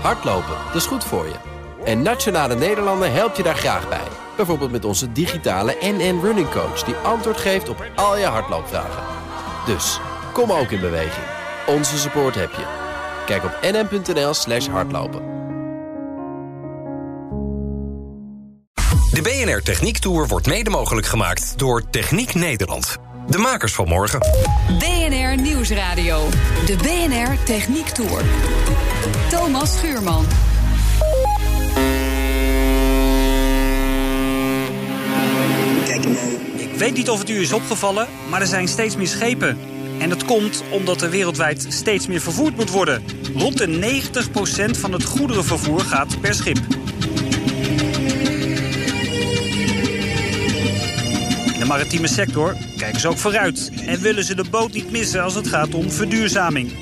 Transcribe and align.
Hardlopen, 0.00 0.56
dat 0.66 0.74
is 0.74 0.86
goed 0.86 1.04
voor 1.04 1.24
je. 1.26 1.34
En 1.84 2.02
Nationale 2.02 2.54
Nederlanden 2.54 3.12
helpt 3.12 3.36
je 3.36 3.42
daar 3.42 3.56
graag 3.56 3.88
bij. 3.88 4.08
Bijvoorbeeld 4.36 4.70
met 4.70 4.84
onze 4.84 5.12
digitale 5.12 5.76
NN 5.80 6.20
Running 6.22 6.50
Coach... 6.50 6.82
die 6.82 6.94
antwoord 6.94 7.36
geeft 7.36 7.68
op 7.68 7.84
al 7.94 8.18
je 8.18 8.24
hardloopvragen. 8.24 9.02
Dus, 9.66 10.00
kom 10.32 10.52
ook 10.52 10.70
in 10.70 10.80
beweging. 10.80 11.26
Onze 11.66 11.98
support 11.98 12.34
heb 12.34 12.50
je. 12.50 12.64
Kijk 13.26 13.44
op 13.44 13.58
nn.nl 13.62 14.34
slash 14.34 14.66
hardlopen. 14.66 15.34
De 19.12 19.22
BNR 19.22 19.62
Techniek 19.62 19.98
Tour 19.98 20.26
wordt 20.26 20.46
mede 20.46 20.70
mogelijk 20.70 21.06
gemaakt 21.06 21.58
door 21.58 21.90
Techniek 21.90 22.34
Nederland. 22.34 23.05
De 23.28 23.38
makers 23.38 23.74
van 23.74 23.88
morgen. 23.88 24.20
BNR 24.78 25.40
Nieuwsradio. 25.42 26.28
De 26.66 26.76
BNR 26.76 27.44
Techniek 27.44 27.88
Tour. 27.88 28.22
Thomas 29.30 29.76
Schuurman. 29.76 30.24
Ik 36.56 36.78
weet 36.78 36.94
niet 36.94 37.10
of 37.10 37.18
het 37.18 37.30
u 37.30 37.40
is 37.40 37.52
opgevallen, 37.52 38.08
maar 38.28 38.40
er 38.40 38.46
zijn 38.46 38.68
steeds 38.68 38.96
meer 38.96 39.06
schepen. 39.06 39.58
En 39.98 40.08
dat 40.08 40.24
komt 40.24 40.62
omdat 40.70 41.02
er 41.02 41.10
wereldwijd 41.10 41.66
steeds 41.68 42.06
meer 42.06 42.20
vervoerd 42.20 42.56
moet 42.56 42.70
worden. 42.70 43.04
Rond 43.34 43.58
de 43.58 44.00
90% 44.76 44.78
van 44.78 44.92
het 44.92 45.04
goederenvervoer 45.04 45.80
gaat 45.80 46.20
per 46.20 46.34
schip. 46.34 46.58
De 51.66 51.72
maritieme 51.72 52.08
sector 52.08 52.56
kijken 52.76 53.00
ze 53.00 53.08
ook 53.08 53.18
vooruit 53.18 53.70
en 53.86 54.00
willen 54.00 54.24
ze 54.24 54.34
de 54.34 54.44
boot 54.50 54.72
niet 54.72 54.90
missen 54.90 55.22
als 55.22 55.34
het 55.34 55.48
gaat 55.48 55.74
om 55.74 55.90
verduurzaming. 55.90 56.72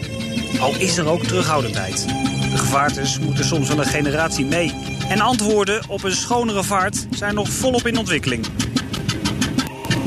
Al 0.60 0.74
is 0.78 0.96
er 0.96 1.06
ook 1.06 1.22
terughoudendheid. 1.22 2.08
De 2.50 2.58
gevaartes 2.58 3.18
moeten 3.18 3.44
soms 3.44 3.68
wel 3.68 3.78
een 3.78 3.84
generatie 3.84 4.44
mee. 4.44 4.72
En 5.08 5.20
antwoorden 5.20 5.88
op 5.88 6.02
een 6.02 6.16
schonere 6.16 6.62
vaart 6.64 7.06
zijn 7.10 7.34
nog 7.34 7.48
volop 7.48 7.86
in 7.86 7.98
ontwikkeling. 7.98 8.46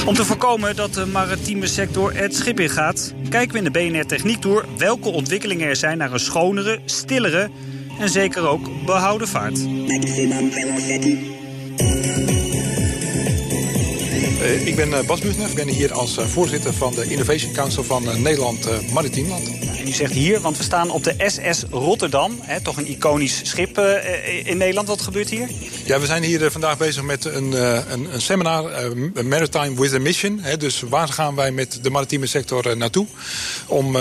Om 0.06 0.16
te 0.16 0.26
voorkomen 0.26 0.76
dat 0.76 0.94
de 0.94 1.06
maritieme 1.06 1.68
sector 1.68 2.16
het 2.16 2.36
schip 2.36 2.60
ingaat... 2.60 3.14
kijken 3.30 3.52
we 3.52 3.58
in 3.58 3.64
de 3.64 3.72
BNR 3.72 4.06
Techniek 4.06 4.42
Tour 4.42 4.66
welke 4.78 5.10
ontwikkelingen 5.10 5.68
er 5.68 5.76
zijn... 5.76 5.98
naar 5.98 6.14
een 6.14 6.20
schonere, 6.20 6.80
stillere 6.86 7.50
en 8.00 8.10
zeker 8.10 8.48
ook 8.48 8.86
behouden 8.86 9.28
vaart. 9.28 9.60
Ik 14.48 14.76
ben 14.76 14.90
uh, 14.90 15.02
Bas 15.02 15.20
Buchner, 15.20 15.50
ik 15.50 15.56
ben 15.56 15.68
hier 15.68 15.94
als 15.94 16.18
uh, 16.18 16.26
voorzitter 16.26 16.74
van 16.74 16.94
de 16.94 17.06
Innovation 17.06 17.54
Council 17.54 17.84
van 17.84 18.22
Nederland 18.22 18.92
Maritiemland. 18.92 19.48
En 19.78 19.88
u 19.88 19.92
zegt 19.92 20.14
hier, 20.14 20.40
want 20.40 20.58
we 20.58 20.64
staan 20.64 20.90
op 20.90 21.04
de 21.04 21.16
SS 21.26 21.64
Rotterdam, 21.70 22.40
hè, 22.42 22.62
toch 22.62 22.78
een 22.78 22.88
iconisch 22.88 23.40
schip 23.44 23.78
in 24.44 24.58
Nederland. 24.58 24.88
Wat 24.88 25.02
gebeurt 25.02 25.30
hier? 25.30 25.50
Ja, 25.86 26.00
we 26.00 26.06
zijn 26.06 26.24
hier 26.24 26.52
vandaag 26.52 26.78
bezig 26.78 27.04
met 27.04 27.26
een, 27.26 27.52
een, 27.92 28.14
een 28.14 28.22
seminar, 28.22 28.72
Maritime 29.24 29.82
with 29.82 29.94
a 29.94 30.00
Mission. 30.00 30.40
Hè, 30.42 30.58
dus 30.58 30.82
waar 30.82 31.08
gaan 31.08 31.36
wij 31.36 31.52
met 31.52 31.80
de 31.82 31.90
maritieme 31.90 32.26
sector 32.26 32.78
naartoe? 32.78 33.08
Om 33.68 33.98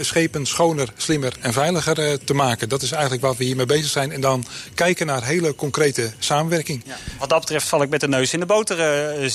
schepen 0.00 0.46
schoner, 0.46 0.88
slimmer 0.96 1.32
en 1.40 1.52
veiliger 1.52 2.24
te 2.24 2.34
maken. 2.34 2.68
Dat 2.68 2.82
is 2.82 2.92
eigenlijk 2.92 3.22
wat 3.22 3.36
we 3.36 3.44
hiermee 3.44 3.66
bezig 3.66 3.90
zijn. 3.90 4.12
En 4.12 4.20
dan 4.20 4.44
kijken 4.74 5.06
naar 5.06 5.24
hele 5.24 5.54
concrete 5.54 6.10
samenwerking. 6.18 6.82
Ja, 6.86 6.96
wat 7.18 7.28
dat 7.28 7.40
betreft 7.40 7.68
val 7.68 7.82
ik 7.82 7.88
met 7.88 8.00
de 8.00 8.08
neus 8.08 8.32
in 8.32 8.40
de 8.40 8.46
boter, 8.46 8.76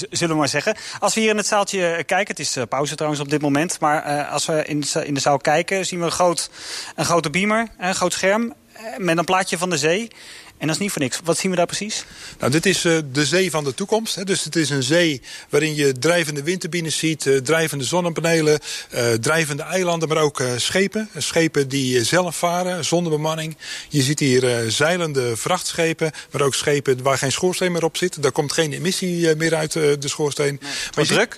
zullen 0.10 0.34
we 0.34 0.40
maar 0.40 0.49
zeggen. 0.50 0.76
Als 1.00 1.14
we 1.14 1.20
hier 1.20 1.30
in 1.30 1.38
het 1.38 1.48
zaaltje 1.48 2.04
kijken, 2.04 2.36
het 2.36 2.40
is 2.40 2.58
pauze 2.70 2.96
trouwens 2.96 3.22
op 3.22 3.30
dit 3.30 3.42
moment... 3.42 3.80
maar 3.80 4.08
uh, 4.08 4.32
als 4.32 4.46
we 4.46 4.66
in 5.04 5.14
de 5.14 5.20
zaal 5.20 5.38
kijken, 5.38 5.86
zien 5.86 6.00
we 6.00 6.06
een, 6.06 6.12
groot, 6.12 6.50
een 6.96 7.06
grote 7.06 7.30
beamer, 7.30 7.68
een 7.78 7.96
groot 7.96 8.14
scherm... 8.14 8.54
met 8.98 9.18
een 9.18 9.26
plaatje 9.26 9.58
van 9.58 9.70
de 9.70 9.78
zee. 9.78 10.12
En 10.60 10.68
dat 10.68 10.76
is 10.76 10.82
niet 10.82 10.92
voor 10.92 11.02
niks. 11.02 11.20
Wat 11.24 11.38
zien 11.38 11.52
we 11.52 11.58
daar 11.58 11.66
precies? 11.66 12.06
Nou, 12.40 12.52
dit 12.52 12.66
is 12.66 12.86
uh, 12.86 12.98
de 13.12 13.26
zee 13.26 13.52
van 13.52 13.64
de 13.64 13.74
toekomst. 13.74 14.16
Hè. 14.16 14.24
Dus 14.24 14.44
het 14.44 14.56
is 14.56 14.70
een 14.70 14.84
zee 14.84 15.22
waarin 15.50 15.76
je 15.76 15.92
drijvende 15.92 16.44
windturbines 16.44 16.98
ziet... 16.98 17.26
Uh, 17.26 17.38
drijvende 17.38 17.84
zonnepanelen, 17.84 18.60
uh, 18.94 19.14
drijvende 19.14 19.64
eilanden, 19.64 20.10
maar 20.10 20.18
ook 20.18 20.44
schepen. 20.56 21.10
Schepen 21.18 21.68
die 21.68 22.04
zelf 22.04 22.38
varen, 22.38 22.86
zonder 22.86 23.12
bemanning. 23.12 23.58
Je 23.90 24.02
ziet 24.02 24.20
hier 24.20 24.72
zeilende 24.72 25.38
vrachtschepen, 25.38 26.12
maar 26.32 26.42
ook 26.42 26.56
schepen 26.56 27.04
waar 27.04 27.18
geen 27.18 27.32
schoorsteen 27.32 27.72
meer 27.72 27.84
op 27.84 27.98
zit. 27.98 28.22
Daar 28.24 28.32
komt 28.32 28.52
geen 28.52 28.74
emissie 28.74 29.36
meer 29.36 29.56
uit 29.56 29.74
de 29.74 29.98
schoorsteen. 30.08 30.60
Nee, 30.62 30.72
maar 30.96 31.06
druk? 31.06 31.38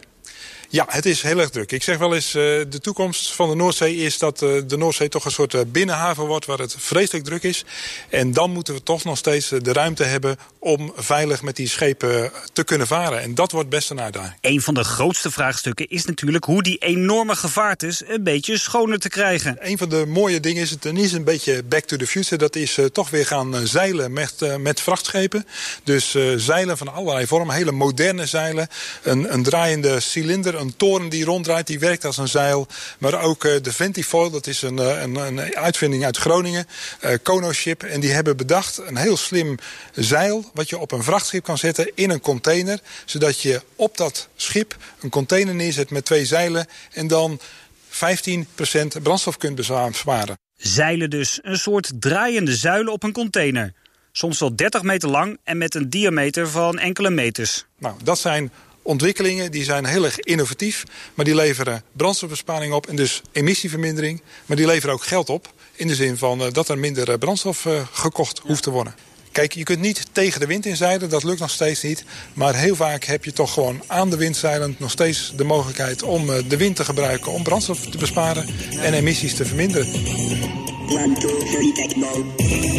Ja, 0.71 0.85
het 0.89 1.05
is 1.05 1.21
heel 1.21 1.39
erg 1.39 1.49
druk. 1.49 1.71
Ik 1.71 1.83
zeg 1.83 1.97
wel 1.97 2.15
eens, 2.15 2.27
uh, 2.27 2.41
de 2.69 2.79
toekomst 2.81 3.33
van 3.33 3.49
de 3.49 3.55
Noordzee 3.55 3.95
is 3.95 4.17
dat 4.17 4.41
uh, 4.41 4.61
de 4.67 4.77
Noordzee 4.77 5.09
toch 5.09 5.25
een 5.25 5.31
soort 5.31 5.53
uh, 5.53 5.61
binnenhaven 5.67 6.25
wordt 6.25 6.45
waar 6.45 6.57
het 6.57 6.75
vreselijk 6.77 7.25
druk 7.25 7.43
is. 7.43 7.65
En 8.09 8.33
dan 8.33 8.51
moeten 8.51 8.73
we 8.73 8.83
toch 8.83 9.03
nog 9.03 9.17
steeds 9.17 9.49
de 9.49 9.73
ruimte 9.73 10.03
hebben 10.03 10.37
om 10.59 10.93
veilig 10.95 11.41
met 11.41 11.55
die 11.55 11.67
schepen 11.67 12.31
te 12.53 12.63
kunnen 12.63 12.87
varen. 12.87 13.21
En 13.21 13.35
dat 13.35 13.51
wordt 13.51 13.69
best 13.69 13.89
een 13.89 14.01
uitdaging. 14.01 14.33
Een 14.41 14.61
van 14.61 14.73
de 14.73 14.83
grootste 14.83 15.31
vraagstukken 15.31 15.89
is 15.89 16.05
natuurlijk 16.05 16.43
hoe 16.43 16.63
die 16.63 16.77
enorme 16.77 17.35
gevaartes 17.35 18.03
een 18.07 18.23
beetje 18.23 18.57
schoner 18.57 18.99
te 18.99 19.09
krijgen. 19.09 19.57
Een 19.59 19.77
van 19.77 19.89
de 19.89 20.05
mooie 20.07 20.39
dingen 20.39 20.61
is 20.61 20.69
het 20.69 20.85
en 20.85 20.97
is 20.97 21.11
een 21.11 21.23
beetje 21.23 21.63
back 21.63 21.83
to 21.83 21.97
the 21.97 22.07
future. 22.07 22.38
Dat 22.38 22.55
is 22.55 22.79
toch 22.91 23.09
weer 23.09 23.25
gaan 23.25 23.67
zeilen 23.67 24.13
met, 24.13 24.57
met 24.59 24.81
vrachtschepen. 24.81 25.45
Dus 25.83 26.17
zeilen 26.35 26.77
van 26.77 26.93
allerlei 26.93 27.27
vormen, 27.27 27.55
hele 27.55 27.71
moderne 27.71 28.25
zeilen. 28.25 28.67
Een, 29.03 29.33
een 29.33 29.43
draaiende 29.43 29.99
cilinder 29.99 30.59
een 30.61 30.75
toren 30.75 31.09
die 31.09 31.25
ronddraait, 31.25 31.67
die 31.67 31.79
werkt 31.79 32.05
als 32.05 32.17
een 32.17 32.27
zeil. 32.27 32.67
Maar 32.97 33.22
ook 33.22 33.44
uh, 33.44 33.61
de 33.61 33.73
Ventifoil, 33.73 34.29
dat 34.29 34.47
is 34.47 34.61
een, 34.61 34.77
een, 34.77 35.16
een 35.16 35.55
uitvinding 35.55 36.05
uit 36.05 36.17
Groningen. 36.17 36.67
Uh, 37.05 37.11
Kono-ship. 37.23 37.83
En 37.83 37.99
die 37.99 38.11
hebben 38.11 38.38
bedacht 38.38 38.77
een 38.77 38.97
heel 38.97 39.17
slim 39.17 39.57
zeil... 39.94 40.51
wat 40.53 40.69
je 40.69 40.77
op 40.77 40.91
een 40.91 41.03
vrachtschip 41.03 41.44
kan 41.44 41.57
zetten 41.57 41.91
in 41.95 42.09
een 42.09 42.21
container. 42.21 42.79
Zodat 43.05 43.41
je 43.41 43.61
op 43.75 43.97
dat 43.97 44.27
schip 44.35 44.77
een 45.01 45.09
container 45.09 45.55
neerzet 45.55 45.89
met 45.89 46.05
twee 46.05 46.25
zeilen... 46.25 46.67
en 46.91 47.07
dan 47.07 47.39
15% 47.39 49.01
brandstof 49.03 49.38
kunt 49.38 49.55
besparen. 49.55 50.38
Zeilen 50.55 51.09
dus, 51.09 51.39
een 51.41 51.57
soort 51.57 51.91
draaiende 52.00 52.55
zuilen 52.55 52.94
op 52.94 53.03
een 53.03 53.11
container. 53.11 53.73
Soms 54.11 54.39
wel 54.39 54.55
30 54.55 54.81
meter 54.81 55.09
lang 55.09 55.38
en 55.44 55.57
met 55.57 55.75
een 55.75 55.89
diameter 55.89 56.50
van 56.50 56.79
enkele 56.79 57.09
meters. 57.09 57.66
Nou, 57.77 57.95
dat 58.03 58.19
zijn 58.19 58.51
ontwikkelingen 58.81 59.52
die 59.52 59.64
zijn 59.64 59.86
heel 59.86 60.06
erg 60.06 60.19
innovatief. 60.19 60.84
Maar 61.14 61.25
die 61.25 61.36
leveren 61.36 61.84
brandstofbesparing 61.92 62.74
op 62.74 62.88
en 62.88 62.96
dus 62.96 63.22
emissievermindering. 63.31 64.22
Maar 64.46 64.58
die 64.58 64.66
leveren 64.66 64.96
ook 64.96 65.03
geld 65.03 65.30
op. 65.30 65.53
In 65.75 65.88
de 65.88 65.96
zin 65.96 66.18
van 66.18 66.42
uh, 66.42 66.52
dat 66.52 66.69
er 66.69 66.78
minder 66.78 67.09
uh, 67.09 67.16
brandstof 67.16 67.66
uh, 67.66 67.81
gekocht 67.92 68.40
hoeft 68.40 68.64
te 68.64 68.69
worden. 68.69 68.96
Kijk, 69.31 69.53
je 69.53 69.64
kunt 69.64 69.80
niet 69.80 70.06
tegen 70.12 70.40
de 70.40 70.46
wind 70.46 70.66
inzeilen, 70.66 71.09
dat 71.09 71.24
lukt 71.24 71.40
nog 71.40 71.50
steeds 71.50 71.81
niet. 71.81 72.03
Maar 72.34 72.56
heel 72.56 72.75
vaak 72.75 73.03
heb 73.03 73.25
je 73.25 73.34
toch 73.34 73.53
gewoon 73.53 73.84
aan 73.88 74.09
de 74.09 74.18
wind 74.18 74.36
zeilend 74.36 74.80
nog 74.80 74.92
steeds 74.92 75.34
de 75.36 75.44
mogelijkheid 75.44 76.03
om 76.03 76.25
de 76.48 76.58
wind 76.58 76.75
te 76.75 76.86
gebruiken 76.86 77.31
om 77.31 77.44
brandstof 77.44 77.86
te 77.86 77.98
besparen 77.98 78.46
en 78.81 78.94
emissies 78.94 79.36
te 79.36 79.46
verminderen. 79.46 79.88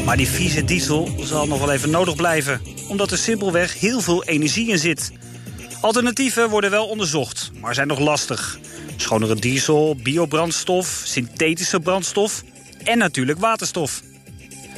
Maar 0.05 0.17
die 0.17 0.29
vieze 0.29 0.65
diesel 0.65 1.09
zal 1.19 1.47
nog 1.47 1.59
wel 1.59 1.73
even 1.73 1.91
nodig 1.91 2.17
blijven, 2.17 2.61
omdat 2.89 3.11
er 3.11 3.19
simpelweg 3.19 3.81
heel 3.81 4.01
veel 4.01 4.25
energie 4.25 4.71
in 4.71 4.79
zit. 4.79 5.13
Alternatieven 5.82 6.50
worden 6.50 6.70
wel 6.70 6.88
onderzocht, 6.88 7.50
maar 7.60 7.75
zijn 7.75 7.87
nog 7.87 7.98
lastig. 7.98 8.59
Schonere 8.97 9.34
diesel, 9.34 9.97
biobrandstof, 10.03 11.03
synthetische 11.04 11.81
brandstof 11.81 12.43
en 12.84 12.98
natuurlijk 12.98 13.38
waterstof. 13.38 14.03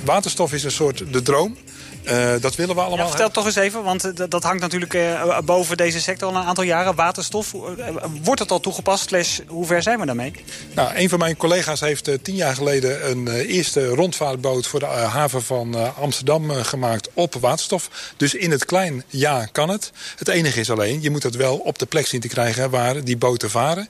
Waterstof 0.05 0.53
is 0.53 0.65
een 0.65 0.71
soort 0.71 1.13
de 1.13 1.23
droom. 1.23 1.57
Uh, 2.05 2.33
dat 2.41 2.55
willen 2.55 2.75
we 2.75 2.81
allemaal. 2.81 3.05
Ja, 3.05 3.09
vertel 3.09 3.31
toch 3.31 3.47
eens 3.47 3.57
even, 3.57 3.83
want 3.83 4.31
dat 4.31 4.43
hangt 4.43 4.61
natuurlijk 4.61 4.95
uh, 4.95 5.39
boven 5.45 5.77
deze 5.77 6.01
sector 6.01 6.29
al 6.29 6.37
een 6.37 6.47
aantal 6.47 6.65
jaren. 6.65 6.95
Waterstof, 6.95 7.53
uh, 7.53 7.61
wordt 8.23 8.41
het 8.41 8.51
al 8.51 8.61
toegepast? 8.61 9.09
Slash, 9.09 9.39
hoe 9.47 9.67
ver 9.67 9.83
zijn 9.83 10.01
we 10.01 10.07
daarmee? 10.07 10.33
Nou, 10.75 10.91
een 10.95 11.09
van 11.09 11.19
mijn 11.19 11.37
collega's 11.37 11.81
heeft 11.81 12.11
tien 12.23 12.35
jaar 12.35 12.55
geleden 12.55 13.11
een 13.11 13.29
eerste 13.29 13.87
rondvaartboot 13.89 14.67
voor 14.67 14.81
de 14.81 14.87
haven 14.87 15.43
van 15.43 15.95
Amsterdam 15.97 16.51
gemaakt 16.51 17.09
op 17.15 17.35
waterstof. 17.35 17.91
Dus 18.17 18.35
in 18.35 18.51
het 18.51 18.65
klein, 18.65 19.05
ja, 19.09 19.49
kan 19.53 19.69
het. 19.69 19.93
Het 20.17 20.29
enige 20.29 20.61
is 20.61 20.71
alleen, 20.71 21.03
je 21.03 21.11
moet 21.11 21.23
het 21.23 21.37
wel 21.37 21.57
op 21.57 21.79
de 21.79 21.87
plek 21.87 22.07
zien 22.07 22.21
te 22.21 22.29
krijgen 22.29 22.71
waar 22.71 23.05
die 23.05 23.17
boten 23.17 23.51
varen. 23.51 23.89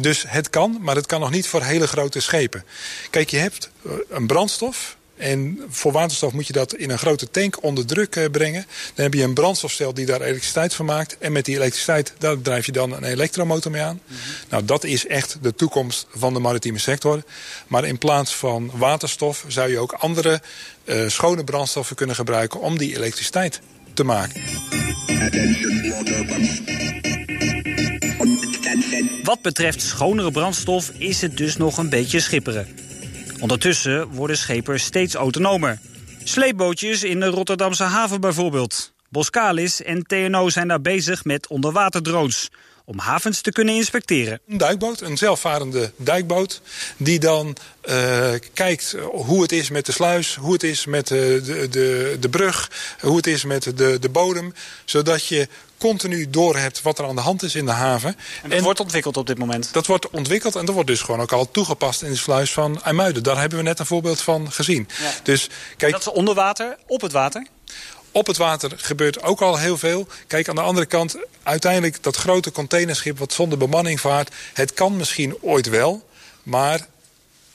Dus 0.00 0.24
het 0.26 0.50
kan, 0.50 0.78
maar 0.80 0.94
het 0.94 1.06
kan 1.06 1.20
nog 1.20 1.30
niet 1.30 1.48
voor 1.48 1.62
hele 1.62 1.86
grote 1.86 2.20
schepen. 2.20 2.64
Kijk, 3.10 3.30
je 3.30 3.38
hebt 3.38 3.70
een 4.08 4.26
brandstof 4.26 4.98
en 5.20 5.60
voor 5.68 5.92
waterstof 5.92 6.32
moet 6.32 6.46
je 6.46 6.52
dat 6.52 6.74
in 6.74 6.90
een 6.90 6.98
grote 6.98 7.30
tank 7.30 7.62
onder 7.62 7.86
druk 7.86 8.16
uh, 8.16 8.30
brengen. 8.30 8.66
Dan 8.94 9.04
heb 9.04 9.14
je 9.14 9.22
een 9.22 9.34
brandstofcel 9.34 9.94
die 9.94 10.06
daar 10.06 10.20
elektriciteit 10.20 10.74
van 10.74 10.86
maakt. 10.86 11.18
En 11.18 11.32
met 11.32 11.44
die 11.44 11.56
elektriciteit, 11.56 12.12
daar 12.18 12.40
drijf 12.40 12.66
je 12.66 12.72
dan 12.72 12.92
een 12.92 13.04
elektromotor 13.04 13.70
mee 13.70 13.82
aan. 13.82 14.00
Mm 14.04 14.16
-hmm. 14.16 14.18
Nou, 14.48 14.64
dat 14.64 14.84
is 14.84 15.06
echt 15.06 15.38
de 15.42 15.54
toekomst 15.54 16.06
van 16.14 16.32
de 16.32 16.40
maritieme 16.40 16.78
sector. 16.78 17.22
Maar 17.66 17.84
in 17.84 17.98
plaats 17.98 18.34
van 18.34 18.70
waterstof 18.74 19.44
zou 19.48 19.70
je 19.70 19.78
ook 19.78 19.92
andere 19.92 20.40
uh, 20.84 21.08
schone 21.08 21.44
brandstoffen 21.44 21.96
kunnen 21.96 22.16
gebruiken... 22.16 22.60
om 22.60 22.78
die 22.78 22.96
elektriciteit 22.96 23.60
te 23.94 24.04
maken. 24.04 24.42
Wat 29.22 29.42
betreft 29.42 29.82
schonere 29.82 30.30
brandstof 30.30 30.90
is 30.98 31.20
het 31.20 31.36
dus 31.36 31.56
nog 31.56 31.78
een 31.78 31.88
beetje 31.88 32.20
schipperen. 32.20 32.89
Ondertussen 33.40 34.08
worden 34.08 34.36
schepers 34.36 34.84
steeds 34.84 35.14
autonomer. 35.14 35.78
Sleepbootjes 36.24 37.04
in 37.04 37.20
de 37.20 37.26
Rotterdamse 37.26 37.82
haven 37.84 38.20
bijvoorbeeld. 38.20 38.92
Boskalis 39.08 39.82
en 39.82 40.02
TNO 40.02 40.48
zijn 40.48 40.68
daar 40.68 40.80
bezig 40.80 41.24
met 41.24 41.48
onderwaterdrones 41.48 42.50
om 42.90 42.98
havens 42.98 43.40
te 43.40 43.52
kunnen 43.52 43.74
inspecteren. 43.74 44.40
Een 44.48 44.58
duikboot, 44.58 45.00
een 45.00 45.18
zelfvarende 45.18 45.92
duikboot, 45.96 46.60
die 46.96 47.18
dan 47.18 47.56
uh, 47.88 48.30
kijkt 48.52 48.96
hoe 49.10 49.42
het 49.42 49.52
is 49.52 49.70
met 49.70 49.86
de 49.86 49.92
sluis, 49.92 50.34
hoe 50.34 50.52
het 50.52 50.62
is 50.62 50.86
met 50.86 51.06
de, 51.06 51.40
de, 51.44 51.68
de, 51.68 52.16
de 52.20 52.28
brug, 52.28 52.70
hoe 53.00 53.16
het 53.16 53.26
is 53.26 53.44
met 53.44 53.62
de, 53.62 53.98
de 53.98 54.08
bodem, 54.08 54.54
zodat 54.84 55.26
je 55.26 55.48
continu 55.78 56.30
door 56.30 56.56
hebt 56.56 56.82
wat 56.82 56.98
er 56.98 57.06
aan 57.06 57.14
de 57.14 57.20
hand 57.20 57.42
is 57.42 57.54
in 57.54 57.64
de 57.64 57.70
haven. 57.70 58.16
En 58.42 58.50
dat 58.50 58.60
wordt 58.60 58.80
ontwikkeld 58.80 59.16
op 59.16 59.26
dit 59.26 59.38
moment? 59.38 59.72
Dat 59.72 59.86
wordt 59.86 60.10
ontwikkeld 60.10 60.56
en 60.56 60.64
dat 60.64 60.74
wordt 60.74 60.88
dus 60.88 61.00
gewoon 61.00 61.20
ook 61.20 61.32
al 61.32 61.50
toegepast 61.50 62.02
in 62.02 62.10
de 62.10 62.16
sluis 62.16 62.52
van 62.52 62.82
IJmuiden. 62.82 63.22
Daar 63.22 63.40
hebben 63.40 63.58
we 63.58 63.64
net 63.64 63.78
een 63.78 63.86
voorbeeld 63.86 64.20
van 64.20 64.52
gezien. 64.52 64.88
Ja. 65.00 65.10
Dus, 65.22 65.48
kijk, 65.76 65.92
dat 65.92 66.00
is 66.00 66.08
onder 66.08 66.34
water, 66.34 66.76
op 66.86 67.00
het 67.00 67.12
water? 67.12 67.46
Op 68.12 68.26
het 68.26 68.36
water 68.36 68.72
gebeurt 68.76 69.22
ook 69.22 69.40
al 69.40 69.58
heel 69.58 69.78
veel. 69.78 70.06
Kijk, 70.26 70.48
aan 70.48 70.54
de 70.54 70.60
andere 70.60 70.86
kant, 70.86 71.16
uiteindelijk 71.42 72.02
dat 72.02 72.16
grote 72.16 72.52
containerschip 72.52 73.18
wat 73.18 73.32
zonder 73.32 73.58
bemanning 73.58 74.00
vaart... 74.00 74.34
het 74.52 74.72
kan 74.72 74.96
misschien 74.96 75.36
ooit 75.40 75.68
wel, 75.68 76.08
maar 76.42 76.86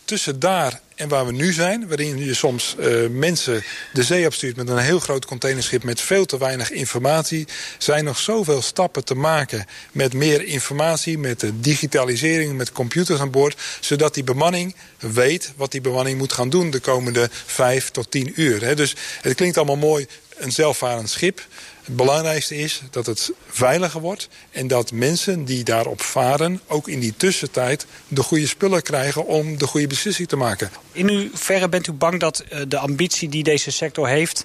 tussen 0.06 0.40
daar 0.40 0.80
en 0.96 1.08
waar 1.08 1.26
we 1.26 1.32
nu 1.32 1.54
zijn... 1.54 1.88
waarin 1.88 2.18
je 2.18 2.34
soms 2.34 2.76
uh, 2.80 3.10
mensen 3.10 3.64
de 3.94 4.04
zee 4.04 4.26
opstuurt 4.26 4.56
met 4.56 4.70
een 4.70 4.78
heel 4.78 5.00
groot 5.00 5.26
containerschip... 5.26 5.84
met 5.84 6.02
veel 6.02 6.26
te 6.26 6.38
weinig 6.38 6.72
informatie... 6.72 7.48
zijn 7.78 8.04
nog 8.04 8.18
zoveel 8.18 8.62
stappen 8.62 9.06
te 9.06 9.16
maken 9.16 9.66
met 9.92 10.14
meer 10.14 10.44
informatie... 10.44 11.18
met 11.18 11.40
de 11.40 11.60
digitalisering, 11.60 12.58
met 12.58 12.72
computers 12.72 13.20
aan 13.20 13.32
boord... 13.32 13.62
zodat 13.80 14.14
die 14.14 14.24
bemanning 14.24 14.76
weet 15.00 15.54
wat 15.56 15.72
die 15.72 15.82
bemanning 15.82 16.18
moet 16.18 16.34
gaan 16.34 16.50
doen... 16.50 16.72
de 16.72 16.80
komende 16.80 17.30
vijf 17.46 17.90
tot 17.92 18.12
tien 18.12 18.32
uur. 18.36 18.64
Hè. 18.64 18.76
Dus 18.76 18.96
het 19.22 19.36
klinkt 19.36 19.58
allemaal 19.58 19.76
mooi, 19.76 20.08
een 20.38 20.52
zelfvarend 20.52 21.10
schip. 21.10 21.48
Het 21.84 21.96
belangrijkste 21.96 22.58
is 22.58 22.82
dat 22.92 23.06
het 23.06 23.32
veiliger 23.48 24.02
wordt... 24.02 24.28
en 24.52 24.68
dat 24.68 24.92
mensen 24.92 25.46
die 25.46 25.64
daarop 25.64 26.02
varen 26.02 26.62
ook 26.68 26.88
in 26.88 27.00
die 27.00 27.14
tussentijd 27.18 27.86
de 28.08 28.24
goede 28.24 28.48
spullen 28.48 28.82
krijgen... 28.82 29.26
om 29.26 29.58
de 29.58 29.68
goede 29.68 29.88
beslissing 29.88 30.28
te 30.28 30.36
maken. 30.36 30.70
In 30.92 31.10
hoeverre 31.10 31.70
bent 31.70 31.88
u 31.88 31.92
bang 31.92 32.20
dat 32.20 32.40
eh, 32.40 32.60
de 32.68 32.78
ambitie 32.78 33.30
die 33.30 33.44
deze 33.44 33.72
sector 33.72 34.08
heeft... 34.08 34.44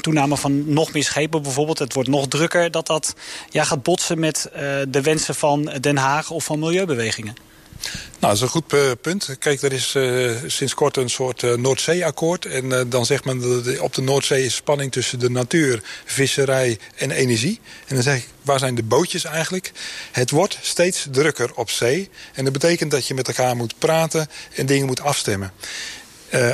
toename 0.00 0.36
van 0.36 0.72
nog 0.72 0.92
meer 0.92 1.04
schepen 1.04 1.42
bijvoorbeeld, 1.42 1.78
het 1.78 1.92
wordt 1.92 2.08
nog 2.08 2.28
drukker... 2.28 2.70
dat 2.70 2.86
dat 2.86 3.14
ja, 3.50 3.64
gaat 3.64 3.82
botsen 3.82 4.18
met 4.18 4.48
uh, 4.52 4.60
de 4.88 5.00
wensen 5.02 5.34
van 5.34 5.72
Den 5.80 5.96
Haag 5.96 6.30
of 6.30 6.44
van 6.44 6.58
milieubewegingen? 6.58 7.34
Nou, 7.80 7.90
dat 8.18 8.32
is 8.32 8.40
een 8.40 8.48
goed 8.48 8.72
uh, 8.72 8.90
punt. 9.00 9.36
Kijk, 9.38 9.62
er 9.62 9.72
is 9.72 9.94
uh, 9.94 10.30
sinds 10.46 10.74
kort 10.74 10.96
een 10.96 11.10
soort 11.10 11.42
uh, 11.42 11.54
Noordzee-akkoord. 11.54 12.44
En 12.44 12.88
dan 12.88 13.06
zegt 13.06 13.24
men 13.24 13.40
dat 13.40 13.78
op 13.78 13.94
de 13.94 14.02
Noordzee 14.02 14.44
is 14.44 14.54
spanning 14.54 14.92
tussen 14.92 15.18
de 15.18 15.30
natuur, 15.30 15.82
visserij 16.04 16.78
en 16.96 17.10
energie. 17.10 17.60
En 17.86 17.94
dan 17.94 18.04
zeg 18.04 18.16
ik, 18.16 18.28
waar 18.42 18.58
zijn 18.58 18.74
de 18.74 18.82
bootjes 18.82 19.24
eigenlijk? 19.24 19.72
Het 20.12 20.30
wordt 20.30 20.58
steeds 20.60 21.06
drukker 21.10 21.54
op 21.54 21.70
zee. 21.70 22.10
En 22.32 22.44
dat 22.44 22.52
betekent 22.52 22.90
dat 22.90 23.06
je 23.06 23.14
met 23.14 23.28
elkaar 23.28 23.56
moet 23.56 23.78
praten 23.78 24.28
en 24.54 24.66
dingen 24.66 24.86
moet 24.86 25.00
afstemmen. 25.00 25.52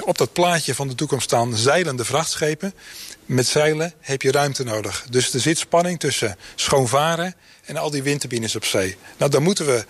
op 0.01 0.19
dat 0.19 0.33
plaatje 0.33 0.75
van 0.75 0.89
de 0.89 0.95
toekomst 0.95 1.25
staan 1.25 1.57
zeilende 1.57 2.05
vrachtschepen. 2.05 2.75
Met 3.27 3.47
zeilen 3.47 3.93
heb 4.01 4.23
je 4.23 4.31
ruimte 4.31 4.65
nodig. 4.65 5.07
Dus 5.11 5.35
er 5.35 5.41
zit 5.41 5.59
spanning 5.59 6.01
tussen 6.01 6.37
schoonvaren 6.55 7.35
en 7.65 7.77
al 7.77 7.91
die 7.91 8.03
windturbines 8.03 8.57
op 8.57 8.65
zee. 8.65 8.97
Nou, 9.17 9.31
daar 9.31 9.43
moeten 9.43 9.67
we 9.67 9.85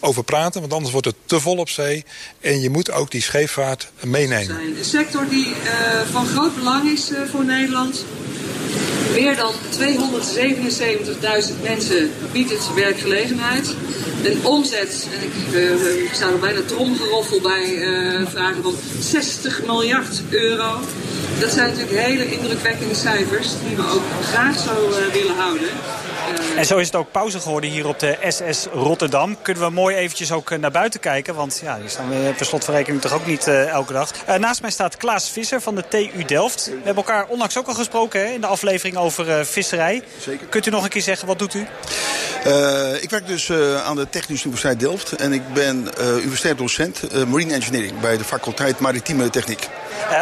over 0.00 0.24
praten, 0.24 0.60
want 0.60 0.72
anders 0.72 0.92
wordt 0.92 1.06
het 1.06 1.16
te 1.26 1.40
vol 1.40 1.56
op 1.56 1.68
zee. 1.68 2.04
En 2.40 2.60
je 2.60 2.70
moet 2.70 2.90
ook 2.90 3.10
die 3.10 3.22
scheepvaart 3.22 3.90
meenemen. 4.00 4.60
Een 4.60 4.84
sector 4.84 5.28
die 5.28 5.46
uh, 5.46 6.00
van 6.10 6.26
groot 6.26 6.54
belang 6.54 6.90
is 6.90 7.10
uh, 7.10 7.18
voor 7.30 7.44
Nederland. 7.44 8.04
Meer 9.14 9.36
dan 9.36 9.52
277.000 9.52 9.58
mensen 11.62 12.10
biedt 12.32 12.50
het 12.50 12.74
werkgelegenheid. 12.74 13.74
Een 14.24 14.46
omzet, 14.46 15.08
en 15.12 15.22
ik, 15.26 15.32
ik 16.04 16.14
zou 16.14 16.32
er 16.32 16.38
bijna 16.38 16.60
tromgeroffel 16.66 17.40
bij 17.40 17.78
vragen, 18.30 18.62
van 18.62 18.74
60 19.00 19.66
miljard 19.66 20.22
euro. 20.30 20.80
Dat 21.40 21.50
zijn 21.50 21.68
natuurlijk 21.68 22.06
hele 22.06 22.32
indrukwekkende 22.32 22.94
cijfers 22.94 23.48
die 23.66 23.76
we 23.76 23.82
ook 23.82 24.02
graag 24.22 24.58
zo 24.58 24.90
willen 25.12 25.36
houden. 25.36 25.68
En 26.56 26.66
zo 26.66 26.78
is 26.78 26.86
het 26.86 26.96
ook 26.96 27.10
pauze 27.10 27.40
geworden 27.40 27.70
hier 27.70 27.86
op 27.86 27.98
de 27.98 28.18
SS 28.28 28.66
Rotterdam. 28.72 29.36
Kunnen 29.42 29.62
we 29.62 29.70
mooi 29.70 29.96
eventjes 29.96 30.32
ook 30.32 30.50
eh, 30.50 30.58
naar 30.58 30.70
buiten 30.70 31.00
kijken. 31.00 31.34
Want 31.34 31.60
ja, 31.62 31.78
hier 31.80 31.88
staan 31.88 32.08
we 32.08 32.32
per 32.36 32.46
slotverrekening 32.46 33.02
toch 33.02 33.12
ook 33.12 33.26
niet 33.26 33.46
uh, 33.46 33.68
elke 33.68 33.92
dag. 33.92 34.10
Uh, 34.28 34.34
naast 34.34 34.60
mij 34.60 34.70
staat 34.70 34.96
Klaas 34.96 35.30
Visser 35.30 35.60
van 35.60 35.74
de 35.74 35.84
TU 35.88 36.24
Delft. 36.26 36.66
We 36.66 36.72
hebben 36.72 37.04
elkaar 37.04 37.26
onlangs 37.26 37.58
ook 37.58 37.66
al 37.66 37.74
gesproken 37.74 38.20
hè, 38.20 38.32
in 38.32 38.40
de 38.40 38.46
aflevering 38.46 38.96
over 38.96 39.28
uh, 39.28 39.44
visserij. 39.44 40.02
Zeker. 40.18 40.46
Kunt 40.46 40.66
u 40.66 40.70
nog 40.70 40.84
een 40.84 40.90
keer 40.90 41.02
zeggen, 41.02 41.26
wat 41.26 41.38
doet 41.38 41.54
u? 41.54 41.66
ik 43.00 43.10
werk 43.10 43.26
dus 43.26 43.50
aan 43.84 43.96
de 43.96 44.08
Technische 44.10 44.46
Universiteit 44.46 44.80
Delft. 44.80 45.12
En 45.12 45.32
ik 45.32 45.52
ben 45.52 45.88
universitair 46.00 46.56
docent 46.56 47.26
Marine 47.28 47.54
Engineering 47.54 48.00
bij 48.00 48.16
de 48.16 48.24
faculteit 48.24 48.78
Maritieme 48.78 49.30
Techniek. 49.30 49.68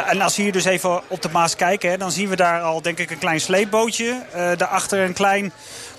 en 0.06 0.20
als 0.20 0.36
we 0.36 0.42
hier 0.42 0.52
dus 0.52 0.64
even 0.64 1.02
op 1.08 1.22
de 1.22 1.28
Maas 1.32 1.56
kijken, 1.56 1.90
hè, 1.90 1.96
dan 1.96 2.12
zien 2.12 2.28
we 2.28 2.36
daar 2.36 2.60
al 2.60 2.82
denk 2.82 2.98
ik 2.98 3.10
een 3.10 3.18
klein 3.18 3.40
sleepbootje. 3.40 4.22
daarachter 4.56 4.98
een 4.98 5.12
klein 5.12 5.52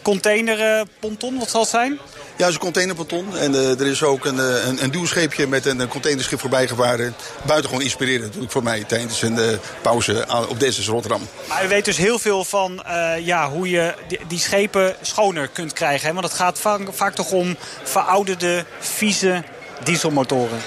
containerponton, 0.04 1.40
wat 1.40 1.50
zal 1.50 1.62
het 1.62 1.70
zijn? 1.70 2.00
Ja, 2.36 2.46
het 2.46 2.48
is 2.48 2.54
een 2.54 2.60
containerponton. 2.60 3.38
En 3.38 3.52
uh, 3.52 3.80
er 3.80 3.88
is 3.88 4.04
ook 4.04 4.26
een, 4.26 4.40
eh, 4.40 4.68
een, 4.68 4.84
een 4.84 4.92
duwscheepje 4.92 5.48
met 5.48 5.66
een, 5.66 5.80
een 5.80 5.88
containerschip 5.88 6.40
voorbij 6.40 6.68
gevaren. 6.68 7.16
Buitengewoon 7.46 7.84
inspirerend 7.84 8.24
natuurlijk 8.24 8.52
voor 8.52 8.64
mij 8.64 8.84
tijdens 8.84 9.22
een 9.22 9.38
uh, 9.38 9.48
pauze 9.82 10.26
op 10.50 10.60
deze 10.60 10.92
Rotterdam. 10.92 11.28
Maar 11.48 11.66
u 11.66 11.68
weet 11.68 11.86
dus 11.86 11.98
heel 11.98 12.20
veel 12.20 12.44
van 12.44 12.84
uh, 12.88 13.26
ja, 13.26 13.50
hoe 13.50 13.70
je 13.70 13.94
die, 14.08 14.20
die, 14.28 14.40
schepen 14.40 14.96
schoner 15.02 15.48
kunt 15.48 15.74
krijgen. 15.74 16.08
Hè? 16.08 16.14
Want 16.14 16.26
het 16.26 16.36
gaat 16.36 16.60
vaak, 16.60 16.82
vaak 16.92 17.16
toch 17.16 17.32
om 17.32 17.58
verouderde, 17.84 18.66
vieze 18.80 19.44
dieselmotoren. 19.84 20.60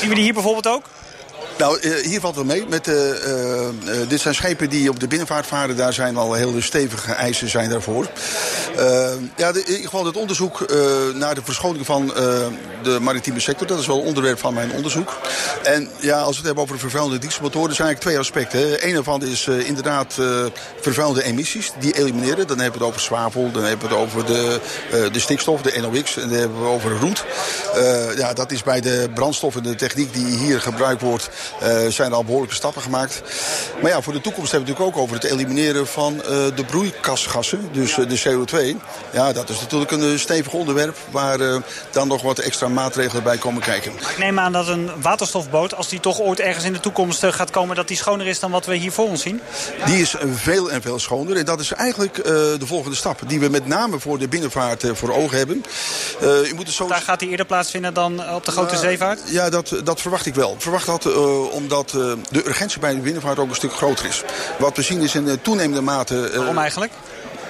Zien 0.00 0.08
we 0.08 0.14
die 0.14 0.24
hier 0.24 0.32
bijvoorbeeld 0.32 0.68
ook? 0.68 0.84
Nou, 1.58 1.80
eh, 1.80 1.92
hier 2.04 2.20
valt 2.20 2.34
wel 2.34 2.44
mee. 2.44 2.66
Met, 2.68 2.88
uh, 2.88 2.94
uh, 2.94 3.68
dit 4.08 4.20
zijn 4.20 4.34
schepen 4.34 4.70
die 4.70 4.90
op 4.90 5.00
de 5.00 5.06
binnenvaart 5.06 5.46
varen. 5.46 5.76
Daar 5.76 5.92
zijn 5.92 6.16
al 6.16 6.32
hele 6.32 6.60
stevige 6.60 7.12
eisen 7.12 7.48
zijn 7.48 7.70
daarvoor. 7.70 8.06
ja, 9.36 9.52
de, 9.52 9.62
in 9.64 9.70
ieder 9.70 9.84
geval 9.84 10.06
het 10.06 10.16
onderzoek 10.16 10.66
naar 11.14 11.34
de 11.34 11.42
verschoning 11.44 11.86
van 11.86 12.06
de 12.82 12.98
maritieme 13.00 13.40
sector. 13.40 13.66
Dat 13.66 13.78
is 13.78 13.86
wel 13.86 14.00
onderwerp 14.00 14.38
van 14.38 14.54
mijn 14.54 14.72
onderzoek. 14.72 15.16
En 15.62 15.88
ja, 16.00 16.18
als 16.18 16.30
we 16.30 16.36
het 16.36 16.44
hebben 16.44 16.62
over 16.62 16.74
de 16.74 16.80
vervuilende 16.80 17.18
dieselmotoren... 17.18 17.74
zijn 17.74 17.88
eigenlijk 17.88 18.00
twee 18.00 18.44
aspecten. 18.44 18.86
Eén 18.88 18.94
daarvan 18.94 19.22
is 19.22 19.46
inderdaad 19.46 20.14
vervuilende 20.80 21.24
emissies. 21.24 21.72
Die 21.78 21.98
elimineren. 21.98 22.46
Dan 22.46 22.58
hebben 22.58 22.80
we 22.80 22.86
het 22.86 22.94
over 22.94 23.00
zwavel. 23.00 23.50
Dan 23.52 23.62
hebben 23.62 23.88
we 23.88 23.94
het 23.94 24.04
over 24.04 24.26
de, 24.26 24.60
de 25.12 25.20
stikstof, 25.20 25.62
de 25.62 25.80
NOx. 25.80 26.16
En 26.16 26.28
dan 26.28 26.38
hebben 26.38 26.62
we 26.62 26.68
over 26.68 26.98
roet. 26.98 27.24
ja, 28.16 28.32
dat 28.32 28.52
is 28.52 28.62
bij 28.62 28.80
de 28.80 29.10
brandstof 29.14 29.56
en 29.56 29.62
de 29.62 29.74
techniek 29.74 30.12
die 30.12 30.36
hier 30.36 30.60
gebruikt 30.60 31.02
wordt... 31.02 31.30
Uh, 31.62 31.90
zijn 31.90 32.10
er 32.10 32.16
al 32.16 32.24
behoorlijke 32.24 32.54
stappen 32.54 32.82
gemaakt. 32.82 33.22
Maar 33.82 33.90
ja, 33.90 34.02
voor 34.02 34.12
de 34.12 34.20
toekomst 34.20 34.50
hebben 34.50 34.68
we 34.68 34.74
het 34.74 34.80
natuurlijk 34.80 34.96
ook 34.96 35.02
over 35.02 35.14
het 35.14 35.32
elimineren 35.32 35.86
van 35.86 36.14
uh, 36.14 36.22
de 36.54 36.64
broeikasgassen. 36.66 37.68
Dus 37.72 37.96
uh, 37.96 38.08
de 38.08 38.20
CO2. 38.20 38.76
Ja, 39.12 39.32
dat 39.32 39.48
is 39.48 39.60
natuurlijk 39.60 39.90
een 39.90 40.18
stevig 40.18 40.52
onderwerp 40.52 40.96
waar 41.10 41.38
dan 41.90 42.08
nog 42.08 42.22
wat 42.22 42.38
extra 42.38 42.68
maatregelen 42.68 43.22
bij 43.22 43.36
komen 43.36 43.62
kijken. 43.62 43.92
ik 43.92 44.18
neem 44.18 44.38
aan 44.38 44.52
dat 44.52 44.68
een 44.68 44.90
waterstofboot, 45.00 45.74
als 45.74 45.88
die 45.88 46.00
toch 46.00 46.20
ooit 46.20 46.40
ergens 46.40 46.64
in 46.64 46.72
de 46.72 46.80
toekomst 46.80 47.24
gaat 47.24 47.50
komen... 47.50 47.76
dat 47.76 47.88
die 47.88 47.96
schoner 47.96 48.26
is 48.26 48.40
dan 48.40 48.50
wat 48.50 48.66
we 48.66 48.74
hier 48.74 48.92
voor 48.92 49.08
ons 49.08 49.22
zien? 49.22 49.40
Die 49.84 50.00
is 50.00 50.14
veel 50.34 50.70
en 50.70 50.82
veel 50.82 50.98
schoner. 50.98 51.36
En 51.36 51.44
dat 51.44 51.60
is 51.60 51.72
eigenlijk 51.72 52.14
de 52.24 52.66
volgende 52.66 52.96
stap. 52.96 53.20
Die 53.26 53.40
we 53.40 53.48
met 53.48 53.66
name 53.66 54.00
voor 54.00 54.18
de 54.18 54.28
binnenvaart 54.28 54.84
voor 54.92 55.12
ogen 55.12 55.38
hebben. 55.38 55.64
je 56.20 56.52
moet 56.54 56.66
het 56.66 56.76
zo... 56.76 56.86
Daar 56.86 57.00
gaat 57.00 57.18
die 57.18 57.28
eerder 57.28 57.46
plaatsvinden 57.46 57.94
dan 57.94 58.34
op 58.34 58.44
de 58.44 58.50
grote 58.50 58.76
zeevaart? 58.76 59.20
Ja, 59.26 59.50
dat, 59.50 59.74
dat 59.84 60.00
verwacht 60.00 60.26
ik 60.26 60.34
wel. 60.34 60.52
Ik 60.52 60.62
verwacht 60.62 60.86
dat 60.86 61.04
omdat 61.46 61.92
uh, 61.96 62.12
de 62.30 62.46
urgentie 62.46 62.80
bij 62.80 62.94
de 62.94 63.00
binnenvaart 63.00 63.38
ook 63.38 63.48
een 63.48 63.54
stuk 63.54 63.72
groter 63.72 64.06
is. 64.06 64.22
Wat 64.58 64.76
we 64.76 64.82
zien 64.82 65.00
is 65.00 65.14
in 65.14 65.40
toenemende 65.42 65.82
mate... 65.82 66.30
Waarom 66.34 66.58
eigenlijk? 66.58 66.92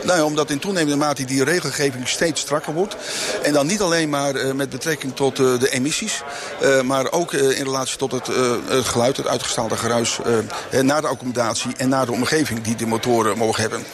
Nou 0.03 0.19
ja, 0.19 0.25
omdat 0.25 0.51
in 0.51 0.59
toenemende 0.59 0.97
mate 0.97 1.25
die 1.25 1.45
regelgeving 1.45 2.09
steeds 2.09 2.41
strakker 2.41 2.75
wordt. 2.75 2.97
En 3.43 3.53
dan 3.53 3.67
niet 3.67 3.81
alleen 3.81 4.09
maar 4.09 4.35
uh, 4.35 4.53
met 4.53 4.71
betrekking 4.71 5.17
tot 5.17 5.39
uh, 5.39 5.59
de 5.59 5.71
emissies. 5.71 6.23
Uh, 6.63 6.81
maar 6.81 7.13
ook 7.13 7.33
in 7.33 7.65
relatie 7.65 7.97
tot 7.97 8.13
het, 8.13 8.27
het, 8.69 8.87
geluid, 8.87 9.17
het 9.17 9.27
uitgestaalde 9.27 9.77
geruis... 9.77 10.19
naar 10.83 11.01
de 11.01 11.07
accommodatie 11.07 11.71
en 11.77 11.89
naar 11.89 12.07
de 12.07 12.13
omgeving 12.13 12.63
die 12.63 12.77
de 12.77 12.87
motoren 12.87 13.39
mogen 13.39 13.61
hebben. 13.61 13.85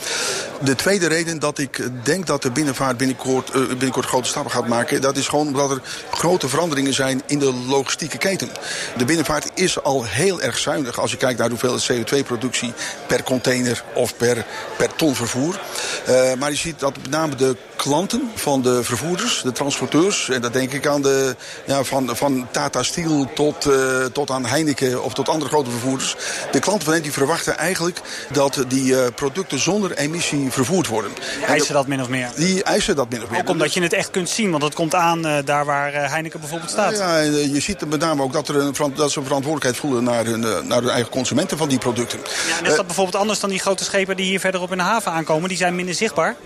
De 0.65 0.75
tweede 0.75 1.07
reden 1.07 1.39
dat 1.39 1.59
ik 1.59 1.89
denk 2.03 2.27
dat 2.27 2.43
de 2.43 2.51
binnenvaart 2.51 2.97
binnenkort, 2.97 3.53
binnenkort 3.53 4.07
grote 4.07 4.29
stappen 4.29 4.53
gaat 4.53 4.69
maken... 4.69 5.01
dat 5.01 5.17
is 5.17 5.29
gewoon 5.29 5.47
omdat 5.47 5.71
er 5.71 5.81
grote 6.11 6.49
veranderingen 6.49 6.95
zijn 6.95 7.23
in 7.27 7.39
de 7.39 7.53
logistieke 7.53 8.19
keten. 8.19 8.49
De 8.97 9.05
binnenvaart 9.05 9.51
is 9.55 9.83
al 9.83 10.05
heel 10.05 10.41
erg 10.41 10.59
zuinig 10.59 11.01
als 11.01 11.11
je 11.11 11.17
kijkt 11.17 11.39
naar 11.39 11.49
hoeveel 11.49 11.79
CO2-productie 11.79 12.73
per 13.07 13.23
container 13.23 13.85
of 13.95 14.17
per, 14.17 14.47
per 14.77 14.95
ton 14.95 15.15
vervoer. 15.15 15.61
Uh, 16.09 16.35
maar 16.35 16.51
je 16.51 16.57
ziet 16.57 16.81
dat 16.81 16.97
met 16.97 17.11
name 17.11 17.35
de 17.35 17.57
klanten 17.85 18.31
van 18.35 18.63
de 18.63 18.85
vervoerders, 18.85 19.43
de 19.43 19.53
transporteurs. 19.53 20.29
En 20.29 20.41
dat 20.41 20.53
denk 20.53 20.73
ik 20.73 20.87
aan 20.87 21.03
de, 21.03 21.37
ja, 21.67 21.85
van, 21.85 22.17
van 22.17 22.47
Tata 22.51 22.83
Steel 22.83 23.33
tot, 23.35 23.67
uh, 23.67 24.05
tot 24.13 24.31
aan 24.31 24.47
Heineken 24.47 25.05
of 25.05 25.15
tot 25.15 25.29
andere 25.29 25.51
grote 25.51 25.71
vervoerders. 25.71 26.17
De 26.51 26.59
klanten 26.59 26.85
van 26.85 26.93
hen 26.93 27.03
die 27.03 27.13
verwachten 27.13 27.59
eigenlijk 27.59 28.01
dat 28.33 28.65
die 28.69 28.93
uh, 28.93 29.07
producten 29.15 29.59
zonder 29.59 29.93
emissie 29.97 30.51
vervoerd 30.51 30.87
worden. 30.87 31.11
Die 31.15 31.47
eisen 31.47 31.75
dat 31.75 31.87
min 31.87 32.01
of 32.01 32.09
meer? 32.09 32.29
Die 32.37 32.63
eisen 32.63 32.97
dat 32.97 33.11
min 33.11 33.23
of 33.23 33.31
meer. 33.31 33.41
Ook 33.41 33.49
omdat 33.49 33.75
je 33.75 33.83
het 33.83 33.93
echt 33.93 34.11
kunt 34.11 34.29
zien, 34.29 34.51
want 34.51 34.63
het 34.63 34.75
komt 34.75 34.95
aan 34.95 35.27
uh, 35.27 35.39
daar 35.45 35.65
waar 35.65 36.11
Heineken 36.11 36.41
bijvoorbeeld 36.41 36.71
staat. 36.71 36.97
Ja, 36.97 37.19
je 37.19 37.61
ziet 37.61 37.89
met 37.89 38.01
name 38.01 38.23
ook 38.23 38.33
dat, 38.33 38.49
er 38.49 38.57
een, 38.57 38.75
dat 38.95 39.11
ze 39.11 39.19
een 39.19 39.25
verantwoordelijkheid 39.25 39.77
voelen 39.77 40.05
naar 40.05 40.25
hun, 40.25 40.41
naar 40.41 40.81
hun 40.81 40.91
eigen 40.91 41.11
consumenten 41.11 41.59
van 41.59 41.69
die 41.69 41.79
producten. 41.79 42.19
Ja, 42.49 42.59
en 42.59 42.65
is 42.65 42.77
dat 42.77 42.87
bijvoorbeeld 42.87 43.17
anders 43.17 43.41
dan 43.41 43.51
die 43.51 43.59
grote 43.59 43.85
schepen 43.85 44.17
die 44.17 44.27
hier 44.27 44.41
verderop 44.41 44.71
in 44.71 44.77
de 44.77 44.83
haven 44.83 45.13
aankomen? 45.13 45.49
Die 45.49 45.59
zijn 45.59 45.75
minder 45.75 45.95
zichtbaar? 45.95 46.37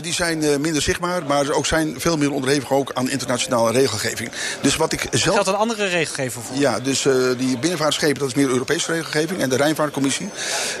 die 0.00 0.12
zijn 0.12 0.60
minder 0.60 0.79
zichtbaar, 0.80 1.26
maar 1.26 1.50
ook 1.50 1.66
zijn 1.66 2.00
veel 2.00 2.16
meer 2.16 2.32
onderhevig 2.32 2.72
ook 2.72 2.92
aan 2.92 3.10
internationale 3.10 3.72
regelgeving. 3.72 4.30
Dus 4.62 4.76
wat 4.76 4.92
ik 4.92 5.06
zelf... 5.10 5.34
Geldt 5.34 5.48
een 5.48 5.54
andere 5.54 5.86
regelgeving 5.86 6.44
voor? 6.44 6.56
Ja, 6.56 6.80
dus 6.80 7.04
uh, 7.04 7.14
die 7.38 7.58
binnenvaartschepen, 7.58 8.18
dat 8.18 8.28
is 8.28 8.34
meer 8.34 8.48
Europese 8.48 8.92
regelgeving. 8.92 9.40
En 9.40 9.48
de 9.48 9.56
Rijnvaartcommissie. 9.56 10.28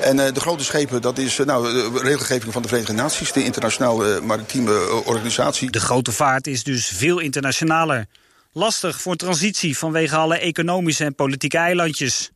En 0.00 0.16
uh, 0.16 0.32
de 0.32 0.40
grote 0.40 0.64
schepen, 0.64 1.02
dat 1.02 1.18
is 1.18 1.38
uh, 1.38 1.46
nou, 1.46 1.72
de 1.92 2.00
regelgeving 2.02 2.52
van 2.52 2.62
de 2.62 2.68
Verenigde 2.68 2.94
Naties. 2.94 3.32
De 3.32 3.44
internationale 3.44 4.20
maritieme 4.20 5.02
organisatie. 5.04 5.70
De 5.70 5.80
grote 5.80 6.12
vaart 6.12 6.46
is 6.46 6.62
dus 6.62 6.86
veel 6.86 7.18
internationaler. 7.18 8.06
Lastig 8.52 9.00
voor 9.00 9.16
transitie 9.16 9.78
vanwege 9.78 10.16
alle 10.16 10.38
economische 10.38 11.04
en 11.04 11.14
politieke 11.14 11.58
eilandjes. 11.58 12.30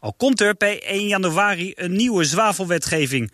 Al 0.00 0.12
komt 0.12 0.40
er 0.40 0.54
per 0.54 0.82
1 0.82 1.06
januari 1.06 1.72
een 1.74 1.96
nieuwe 1.96 2.24
zwavelwetgeving 2.24 3.32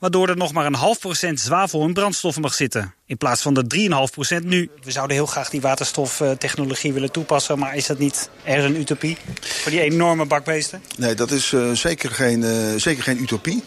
waardoor 0.00 0.28
er 0.28 0.36
nog 0.36 0.52
maar 0.52 0.66
een 0.66 0.74
half 0.74 0.98
procent 0.98 1.40
zwavel 1.40 1.82
in 1.82 1.92
brandstoffen 1.92 2.42
mag 2.42 2.54
zitten. 2.54 2.94
In 3.10 3.16
plaats 3.16 3.42
van 3.42 3.54
de 3.54 3.88
3,5 4.08 4.12
procent 4.12 4.44
nu. 4.44 4.70
We 4.82 4.90
zouden 4.90 5.16
heel 5.16 5.26
graag 5.26 5.50
die 5.50 5.60
waterstoftechnologie 5.60 6.92
willen 6.92 7.10
toepassen... 7.10 7.58
maar 7.58 7.76
is 7.76 7.86
dat 7.86 7.98
niet 7.98 8.30
ergens 8.44 8.74
een 8.74 8.80
utopie 8.80 9.16
voor 9.40 9.70
die 9.70 9.80
enorme 9.80 10.24
bakbeesten? 10.24 10.82
Nee, 10.96 11.14
dat 11.14 11.30
is 11.30 11.52
uh, 11.52 11.70
zeker, 11.72 12.10
geen, 12.10 12.42
uh, 12.42 12.50
zeker 12.76 13.02
geen 13.02 13.22
utopie. 13.22 13.62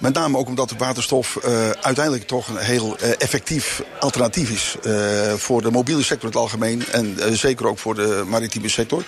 Met 0.00 0.14
name 0.14 0.38
ook 0.38 0.46
omdat 0.46 0.68
de 0.68 0.74
waterstof 0.78 1.38
uh, 1.44 1.70
uiteindelijk 1.70 2.26
toch 2.26 2.48
een 2.48 2.56
heel 2.56 2.98
effectief 2.98 3.82
alternatief 4.00 4.50
is... 4.50 4.76
voor 5.36 5.62
de 5.62 5.70
mobiele 5.70 6.02
sector 6.02 6.22
in 6.22 6.28
het 6.28 6.36
algemeen 6.36 6.84
en 6.92 7.16
zeker 7.32 7.66
ook 7.66 7.78
voor 7.78 7.94
de 7.94 8.24
maritieme 8.26 8.68
sector. 8.68 9.04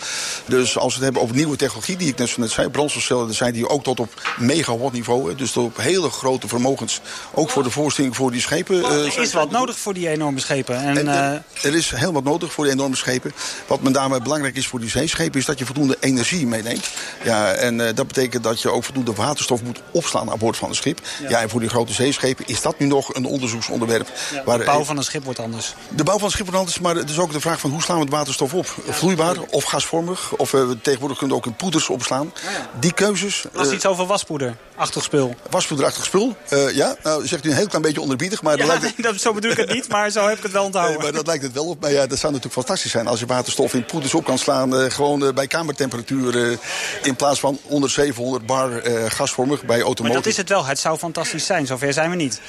Dus 0.46 0.78
als 0.78 0.86
we 0.86 0.94
het 0.94 1.04
hebben 1.04 1.22
over 1.22 1.36
nieuwe 1.36 1.56
technologie, 1.56 1.96
die 1.96 2.08
ik 2.08 2.18
net 2.18 2.28
zo 2.28 2.40
net 2.40 2.50
zei... 2.50 2.68
brandstofcellen, 2.68 3.34
zijn 3.34 3.52
die 3.52 3.68
ook 3.68 3.82
tot 3.82 4.00
op 4.00 4.34
megawatt 4.38 4.92
niveau. 4.92 5.34
Dus 5.34 5.52
tot 5.52 5.64
op 5.64 5.76
hele 5.76 6.10
grote 6.10 6.48
vermogens, 6.48 7.00
ook 7.34 7.50
voor 7.50 7.62
de 7.62 7.70
voorstelling 7.70 8.16
voor 8.16 8.30
die 8.30 8.40
schepen. 8.40 8.84
er 8.84 9.18
is 9.18 9.32
wat 9.32 9.50
nodig 9.50 9.75
voor 9.78 9.94
die 9.94 10.08
enorme 10.08 10.40
schepen. 10.40 10.76
En, 10.76 10.96
en 10.96 11.08
er, 11.08 11.42
er 11.62 11.74
is 11.74 11.90
heel 11.90 12.12
wat 12.12 12.24
nodig 12.24 12.52
voor 12.52 12.64
die 12.64 12.72
enorme 12.72 12.96
schepen. 12.96 13.32
Wat 13.66 13.80
met 13.80 13.92
name 13.92 14.20
belangrijk 14.22 14.56
is 14.56 14.66
voor 14.66 14.80
die 14.80 14.90
zeeschepen... 14.90 15.40
is 15.40 15.46
dat 15.46 15.58
je 15.58 15.66
voldoende 15.66 15.96
energie 16.00 16.46
meeneemt. 16.46 16.90
Ja, 17.22 17.52
en 17.52 17.78
uh, 17.78 17.86
dat 17.94 18.06
betekent 18.06 18.44
dat 18.44 18.62
je 18.62 18.70
ook 18.70 18.84
voldoende 18.84 19.12
waterstof 19.12 19.62
moet 19.62 19.82
opslaan 19.90 20.30
aan 20.30 20.38
boord 20.38 20.56
van 20.56 20.68
een 20.68 20.74
schip. 20.74 21.00
Ja. 21.22 21.28
ja. 21.28 21.40
en 21.40 21.48
voor 21.48 21.60
die 21.60 21.68
grote 21.68 21.92
zeeschepen 21.92 22.46
is 22.46 22.62
dat 22.62 22.78
nu 22.78 22.86
nog 22.86 23.14
een 23.14 23.24
onderzoeksonderwerp. 23.24 24.08
Ja, 24.32 24.44
waar, 24.44 24.58
de 24.58 24.64
bouw 24.64 24.84
van 24.84 24.96
een 24.96 25.04
schip 25.04 25.24
wordt 25.24 25.38
anders. 25.38 25.74
De 25.88 26.04
bouw 26.04 26.16
van 26.16 26.24
een 26.24 26.30
schip 26.30 26.44
wordt 26.44 26.58
anders, 26.58 26.78
maar 26.78 26.96
het 26.96 27.10
is 27.10 27.18
ook 27.18 27.32
de 27.32 27.40
vraag 27.40 27.60
van... 27.60 27.70
hoe 27.70 27.82
slaan 27.82 27.96
we 27.96 28.02
het 28.02 28.12
waterstof 28.12 28.54
op? 28.54 28.74
Vloeibaar 28.88 29.36
of 29.50 29.64
gasvormig? 29.64 30.32
Of 30.36 30.52
uh, 30.52 30.70
tegenwoordig 30.82 31.18
kunnen 31.18 31.36
we 31.36 31.42
ook 31.42 31.48
in 31.50 31.56
poeders 31.56 31.88
opslaan. 31.88 32.32
Die 32.80 32.92
keuzes... 32.92 33.44
Was 33.52 33.68
uh, 33.68 33.74
iets 33.74 33.86
over 33.86 34.06
waspoeder? 34.06 34.56
Achtig 34.74 35.02
spul? 35.02 35.34
Waspoederachtig 35.50 36.04
spul, 36.04 36.36
ja. 36.72 36.96
Nou, 37.02 37.26
zegt 37.26 37.44
u 37.44 37.50
een 37.50 37.56
heel 37.56 37.66
klein 37.66 37.82
beetje 37.82 38.00
onderbiedig, 38.00 38.42
maar... 38.42 38.58
Ja, 38.58 38.66
lijkt... 38.66 39.02
dat, 39.02 39.20
zo 39.20 39.32
bedoel 39.32 39.50
ik 39.50 39.65
niet, 39.68 39.88
maar 39.88 40.10
zo 40.10 40.28
heb 40.28 40.36
ik 40.36 40.42
het 40.42 40.52
wel 40.52 40.64
onthouden. 40.64 40.94
Nee, 40.94 41.02
maar 41.02 41.16
dat 41.16 41.26
lijkt 41.26 41.42
het 41.42 41.52
wel 41.52 41.66
op. 41.66 41.80
Maar 41.80 41.92
ja, 41.92 42.06
dat 42.06 42.18
zou 42.18 42.32
natuurlijk 42.32 42.62
fantastisch 42.62 42.90
zijn 42.90 43.06
als 43.06 43.20
je 43.20 43.26
waterstof 43.26 43.74
in 43.74 43.84
poeders 43.84 44.14
op 44.14 44.24
kan 44.24 44.38
slaan. 44.38 44.74
Uh, 44.74 44.90
gewoon 44.90 45.22
uh, 45.22 45.32
bij 45.32 45.46
kamertemperatuur 45.46 46.34
uh, 46.34 46.56
in 47.02 47.16
plaats 47.16 47.40
van 47.40 47.58
onder 47.62 47.90
700 47.90 48.46
bar 48.46 48.82
gasvormig 49.08 49.64
bij 49.64 49.80
automotive. 49.80 50.02
Maar 50.02 50.12
dat 50.12 50.26
is 50.26 50.36
het 50.36 50.48
wel. 50.48 50.64
Het 50.64 50.78
zou 50.78 50.98
fantastisch 50.98 51.46
zijn. 51.46 51.66
Zover 51.66 51.92
zijn 51.92 52.10
we 52.10 52.16
niet. 52.16 52.40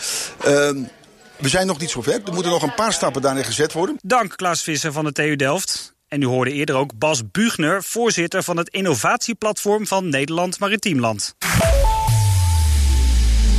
Ehm, 0.44 0.78
we 1.38 1.50
zijn 1.50 1.68
nog 1.68 1.80
niet 1.80 1.90
zover. 1.90 2.14
Er 2.14 2.34
moeten 2.34 2.52
nog 2.52 2.64
een 2.64 2.74
paar 2.74 2.94
stappen 2.94 3.22
daarin 3.22 3.46
gezet 3.46 3.74
worden. 3.74 3.98
Dank 4.02 4.36
Klaas 4.36 4.64
Visser 4.64 4.92
van 4.92 5.06
de 5.06 5.12
TU 5.12 5.36
Delft. 5.36 5.96
En 6.08 6.22
u 6.22 6.26
hoorde 6.26 6.52
eerder 6.52 6.76
ook 6.76 6.98
Bas 6.98 7.32
Bugner, 7.32 7.84
voorzitter 7.84 8.44
van 8.44 8.58
het 8.58 8.70
innovatieplatform 8.70 9.88
van 9.88 10.10
Nederland 10.10 10.60
Maritiemland. 10.60 11.36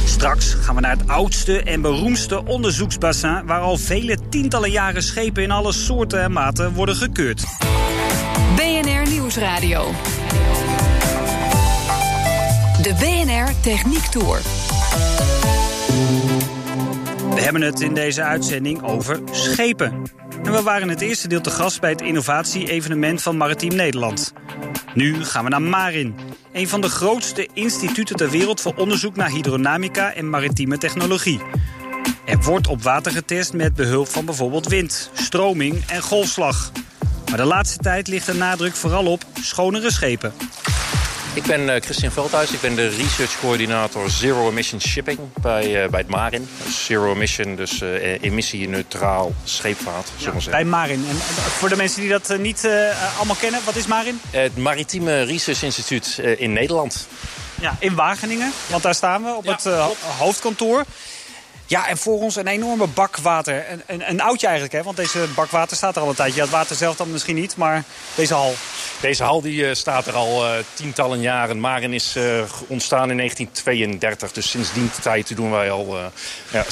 Straks 0.08 0.54
gaan 0.54 0.74
we 0.74 0.80
naar 0.80 0.96
het 0.96 1.08
oudste 1.08 1.62
en 1.62 1.80
beroemdste 1.80 2.44
onderzoeksbassin... 2.44 3.46
waar 3.46 3.60
al 3.60 3.76
vele 3.76 4.18
tientallen 4.28 4.70
jaren 4.70 5.02
schepen 5.02 5.42
in 5.42 5.50
alle 5.50 5.72
soorten 5.72 6.22
en 6.22 6.32
maten 6.32 6.72
worden 6.72 6.96
gekeurd. 6.96 7.44
BNR 8.56 9.10
Nieuwsradio. 9.10 9.90
De 12.82 12.94
BNR 12.98 13.52
Techniek 13.60 14.04
Tour. 14.04 14.40
We 17.38 17.44
hebben 17.44 17.62
het 17.62 17.80
in 17.80 17.94
deze 17.94 18.22
uitzending 18.22 18.82
over 18.82 19.20
schepen. 19.30 20.02
En 20.44 20.52
we 20.52 20.62
waren 20.62 20.88
het 20.88 21.00
eerste 21.00 21.28
deel 21.28 21.40
te 21.40 21.50
gast 21.50 21.80
bij 21.80 21.90
het 21.90 22.00
innovatie-evenement 22.00 23.22
van 23.22 23.36
Maritiem 23.36 23.74
Nederland. 23.74 24.32
Nu 24.94 25.24
gaan 25.24 25.44
we 25.44 25.50
naar 25.50 25.62
Marin, 25.62 26.14
een 26.52 26.68
van 26.68 26.80
de 26.80 26.88
grootste 26.88 27.48
instituten 27.54 28.16
ter 28.16 28.30
wereld 28.30 28.60
voor 28.60 28.74
onderzoek 28.74 29.16
naar 29.16 29.30
hydrodynamica 29.30 30.14
en 30.14 30.30
maritieme 30.30 30.78
technologie. 30.78 31.40
Er 32.24 32.38
wordt 32.38 32.66
op 32.66 32.82
water 32.82 33.12
getest 33.12 33.52
met 33.52 33.74
behulp 33.74 34.08
van 34.08 34.24
bijvoorbeeld 34.24 34.68
wind, 34.68 35.10
stroming 35.12 35.84
en 35.86 36.02
golfslag. 36.02 36.72
Maar 37.28 37.38
de 37.38 37.44
laatste 37.44 37.78
tijd 37.78 38.08
ligt 38.08 38.26
de 38.26 38.34
nadruk 38.34 38.74
vooral 38.74 39.06
op 39.06 39.24
schonere 39.40 39.92
schepen. 39.92 40.32
Ik 41.38 41.44
ben 41.44 41.60
uh, 41.60 41.74
Christian 41.80 42.12
Veldhuis. 42.12 42.50
Ik 42.50 42.60
ben 42.60 42.74
de 42.74 42.88
research 42.88 43.40
coördinator 43.40 44.10
Zero 44.10 44.48
Emission 44.48 44.80
Shipping 44.80 45.18
bij, 45.40 45.84
uh, 45.84 45.90
bij 45.90 46.00
het 46.00 46.08
Marin. 46.08 46.48
Dus 46.64 46.84
zero 46.84 47.12
emission, 47.12 47.56
dus 47.56 47.82
uh, 47.82 48.22
emissieneutraal 48.22 49.32
scheepvaart, 49.44 50.10
ja, 50.16 50.32
Bij 50.50 50.64
Marin. 50.64 51.06
En 51.08 51.16
voor 51.16 51.68
de 51.68 51.76
mensen 51.76 52.00
die 52.00 52.10
dat 52.10 52.38
niet 52.38 52.68
allemaal 53.16 53.36
kennen, 53.36 53.60
wat 53.64 53.76
is 53.76 53.86
Marin? 53.86 54.20
Het 54.30 54.56
Maritieme 54.56 55.22
Research 55.22 55.62
Instituut 55.62 56.18
in 56.36 56.52
Nederland. 56.52 57.06
Ja, 57.60 57.76
in 57.78 57.94
Wageningen, 57.94 58.52
want 58.66 58.82
daar 58.82 58.94
staan 58.94 59.24
we 59.24 59.34
op 59.34 59.44
ja, 59.44 59.52
het 59.52 59.64
hoofdkantoor. 60.18 60.84
Ja, 61.68 61.88
en 61.88 61.98
voor 61.98 62.20
ons 62.20 62.36
een 62.36 62.46
enorme 62.46 62.86
bak 62.86 63.16
water. 63.16 63.64
Een, 63.86 64.10
een, 64.10 64.20
oudje 64.20 64.46
eigenlijk, 64.46 64.76
hè? 64.76 64.82
want 64.82 64.96
deze 64.96 65.26
bak 65.34 65.50
water 65.50 65.76
staat 65.76 65.96
er 65.96 66.02
al 66.02 66.08
een 66.08 66.14
tijdje. 66.14 66.40
Het 66.40 66.50
water 66.50 66.76
zelf 66.76 66.96
dan 66.96 67.10
misschien 67.12 67.34
niet, 67.34 67.56
maar 67.56 67.84
deze 68.14 68.34
hal. 68.34 68.54
Deze 69.00 69.22
hal 69.22 69.40
die, 69.40 69.62
uh, 69.62 69.74
staat 69.74 70.06
er 70.06 70.14
al 70.14 70.44
uh, 70.44 70.52
tientallen 70.74 71.20
jaren. 71.20 71.60
Marin 71.60 71.92
is 71.92 72.16
uh, 72.16 72.42
ontstaan 72.66 73.10
in 73.10 73.16
1932. 73.16 74.32
Dus 74.32 74.50
sinds 74.50 74.72
die 74.72 74.90
tijd 75.02 75.36
doen 75.36 75.50
wij 75.50 75.70
al 75.70 75.96
ja, 76.50 76.64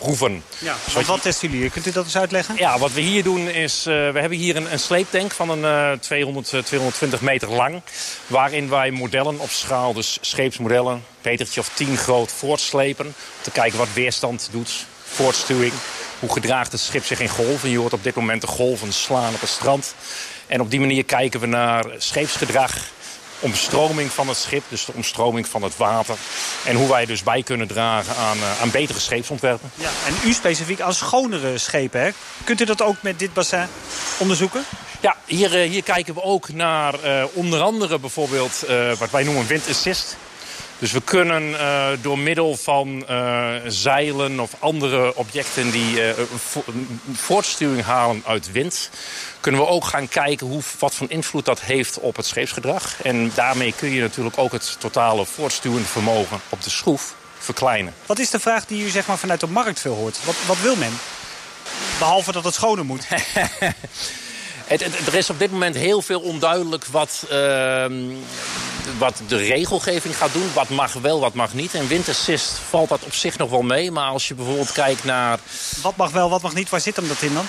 sleepproeven. 0.00 0.42
ja, 0.58 0.76
wat, 0.94 1.06
wat 1.06 1.22
testen 1.22 1.48
jullie 1.48 1.62
hier? 1.62 1.72
Kunt 1.72 1.86
u 1.86 1.92
dat 1.92 2.04
eens 2.04 2.16
uitleggen? 2.16 2.54
Ja, 2.56 2.78
wat 2.78 2.92
we 2.92 3.00
hier 3.00 3.22
doen 3.22 3.48
is... 3.48 3.84
we 3.84 3.92
hebben 4.14 4.38
hier 4.38 4.56
een, 4.56 4.72
een 4.72 4.78
sleeptank 4.78 5.32
van 5.32 5.64
een 5.64 5.98
200, 5.98 6.66
220 6.66 7.20
meter 7.20 7.50
lang. 7.50 7.82
Waarin 8.26 8.68
wij 8.68 8.90
modellen 8.90 9.38
op 9.38 9.50
schaal, 9.50 9.92
dus 9.92 10.18
scheepsmodellen... 10.20 11.04
metertje 11.22 11.60
of 11.60 11.70
10 11.74 11.96
groot 11.96 12.32
voortslepen. 12.32 13.06
Om 13.06 13.14
te 13.40 13.50
kijken 13.50 13.78
wat 13.78 13.92
weerstand 13.94 14.48
doet, 14.52 14.86
voortstuwing. 15.04 15.72
Hoe 16.18 16.32
gedraagt 16.32 16.72
het 16.72 16.80
schip 16.80 17.04
zich 17.04 17.20
in 17.20 17.28
golven? 17.28 17.70
Je 17.70 17.78
hoort 17.78 17.92
op 17.92 18.02
dit 18.02 18.14
moment 18.14 18.40
de 18.40 18.46
golven 18.46 18.92
slaan 18.92 19.34
op 19.34 19.40
het 19.40 19.50
strand. 19.50 19.94
En 20.46 20.60
op 20.60 20.70
die 20.70 20.80
manier 20.80 21.04
kijken 21.04 21.40
we 21.40 21.46
naar 21.46 21.84
scheepsgedrag, 21.98 22.76
omstroming 23.40 24.10
van 24.10 24.28
het 24.28 24.36
schip, 24.36 24.62
dus 24.68 24.84
de 24.84 24.92
omstroming 24.94 25.48
van 25.48 25.62
het 25.62 25.76
water. 25.76 26.16
En 26.64 26.76
hoe 26.76 26.88
wij 26.88 27.06
dus 27.06 27.22
bij 27.22 27.42
kunnen 27.42 27.66
dragen 27.66 28.16
aan, 28.16 28.36
uh, 28.36 28.60
aan 28.60 28.70
betere 28.70 29.00
scheepsontwerpen. 29.00 29.70
Ja, 29.74 29.90
en 30.06 30.28
u 30.28 30.32
specifiek 30.32 30.80
als 30.80 30.98
schonere 30.98 31.58
schepen, 31.58 32.00
hè? 32.00 32.10
Kunt 32.44 32.60
u 32.60 32.64
dat 32.64 32.82
ook 32.82 32.96
met 33.00 33.18
dit 33.18 33.32
bassin 33.32 33.66
onderzoeken? 34.18 34.64
Ja, 35.00 35.16
hier, 35.24 35.62
uh, 35.62 35.70
hier 35.70 35.82
kijken 35.82 36.14
we 36.14 36.22
ook 36.22 36.52
naar 36.52 36.94
uh, 37.04 37.24
onder 37.32 37.60
andere 37.60 37.98
bijvoorbeeld 37.98 38.64
wat 38.98 39.10
wij 39.10 39.22
noemen 39.22 39.46
wind 39.46 39.68
assist. 39.68 40.16
Dus 40.80 40.92
we 40.92 41.00
kunnen 41.00 41.50
uh, 41.50 41.88
door 42.00 42.18
middel 42.18 42.56
van 42.56 43.04
uh, 43.10 43.54
zeilen 43.66 44.40
of 44.40 44.50
andere 44.58 45.16
objecten 45.16 45.70
die 45.70 46.08
uh, 46.08 46.12
vo 46.36 46.64
voortstuwing 47.12 47.82
halen 47.82 48.22
uit 48.26 48.52
wind... 48.52 48.90
kunnen 49.40 49.60
we 49.60 49.66
ook 49.66 49.84
gaan 49.84 50.08
kijken 50.08 50.46
hoe, 50.46 50.62
wat 50.78 50.94
voor 50.94 51.10
invloed 51.10 51.44
dat 51.44 51.60
heeft 51.60 51.98
op 51.98 52.16
het 52.16 52.26
scheepsgedrag. 52.26 53.02
En 53.02 53.32
daarmee 53.34 53.74
kun 53.76 53.90
je 53.90 54.00
natuurlijk 54.00 54.38
ook 54.38 54.52
het 54.52 54.76
totale 54.78 55.24
voortstuwende 55.24 55.88
vermogen 55.88 56.40
op 56.48 56.62
de 56.62 56.70
schroef 56.70 57.14
verkleinen. 57.38 57.94
Wat 58.06 58.18
is 58.18 58.30
de 58.30 58.40
vraag 58.40 58.66
die 58.66 58.84
u 58.84 58.88
zeg 58.88 59.06
maar, 59.06 59.18
vanuit 59.18 59.40
de 59.40 59.46
markt 59.46 59.80
veel 59.80 59.94
hoort? 59.94 60.24
Wat, 60.24 60.36
wat 60.46 60.60
wil 60.60 60.76
men? 60.76 60.98
Behalve 61.98 62.32
dat 62.32 62.44
het 62.44 62.54
schoner 62.54 62.84
moet. 62.84 63.06
Het, 64.70 64.84
het, 64.84 65.06
er 65.06 65.14
is 65.14 65.30
op 65.30 65.38
dit 65.38 65.50
moment 65.50 65.76
heel 65.76 66.02
veel 66.02 66.20
onduidelijk 66.20 66.84
wat 66.84 67.26
uh, 67.32 67.84
wat 68.98 69.20
de 69.26 69.36
regelgeving 69.36 70.16
gaat 70.16 70.32
doen. 70.32 70.50
Wat 70.54 70.68
mag 70.68 70.92
wel, 70.92 71.20
wat 71.20 71.34
mag 71.34 71.54
niet. 71.54 71.74
En 71.74 71.88
windassist 71.88 72.52
valt 72.68 72.88
dat 72.88 73.02
op 73.04 73.14
zich 73.14 73.38
nog 73.38 73.50
wel 73.50 73.62
mee. 73.62 73.90
Maar 73.90 74.10
als 74.10 74.28
je 74.28 74.34
bijvoorbeeld 74.34 74.72
kijkt 74.72 75.04
naar... 75.04 75.38
Wat 75.82 75.96
mag 75.96 76.10
wel, 76.10 76.30
wat 76.30 76.42
mag 76.42 76.54
niet? 76.54 76.68
Waar 76.68 76.80
zit 76.80 76.96
hem 76.96 77.08
dat 77.08 77.22
in 77.22 77.34
dan? 77.34 77.46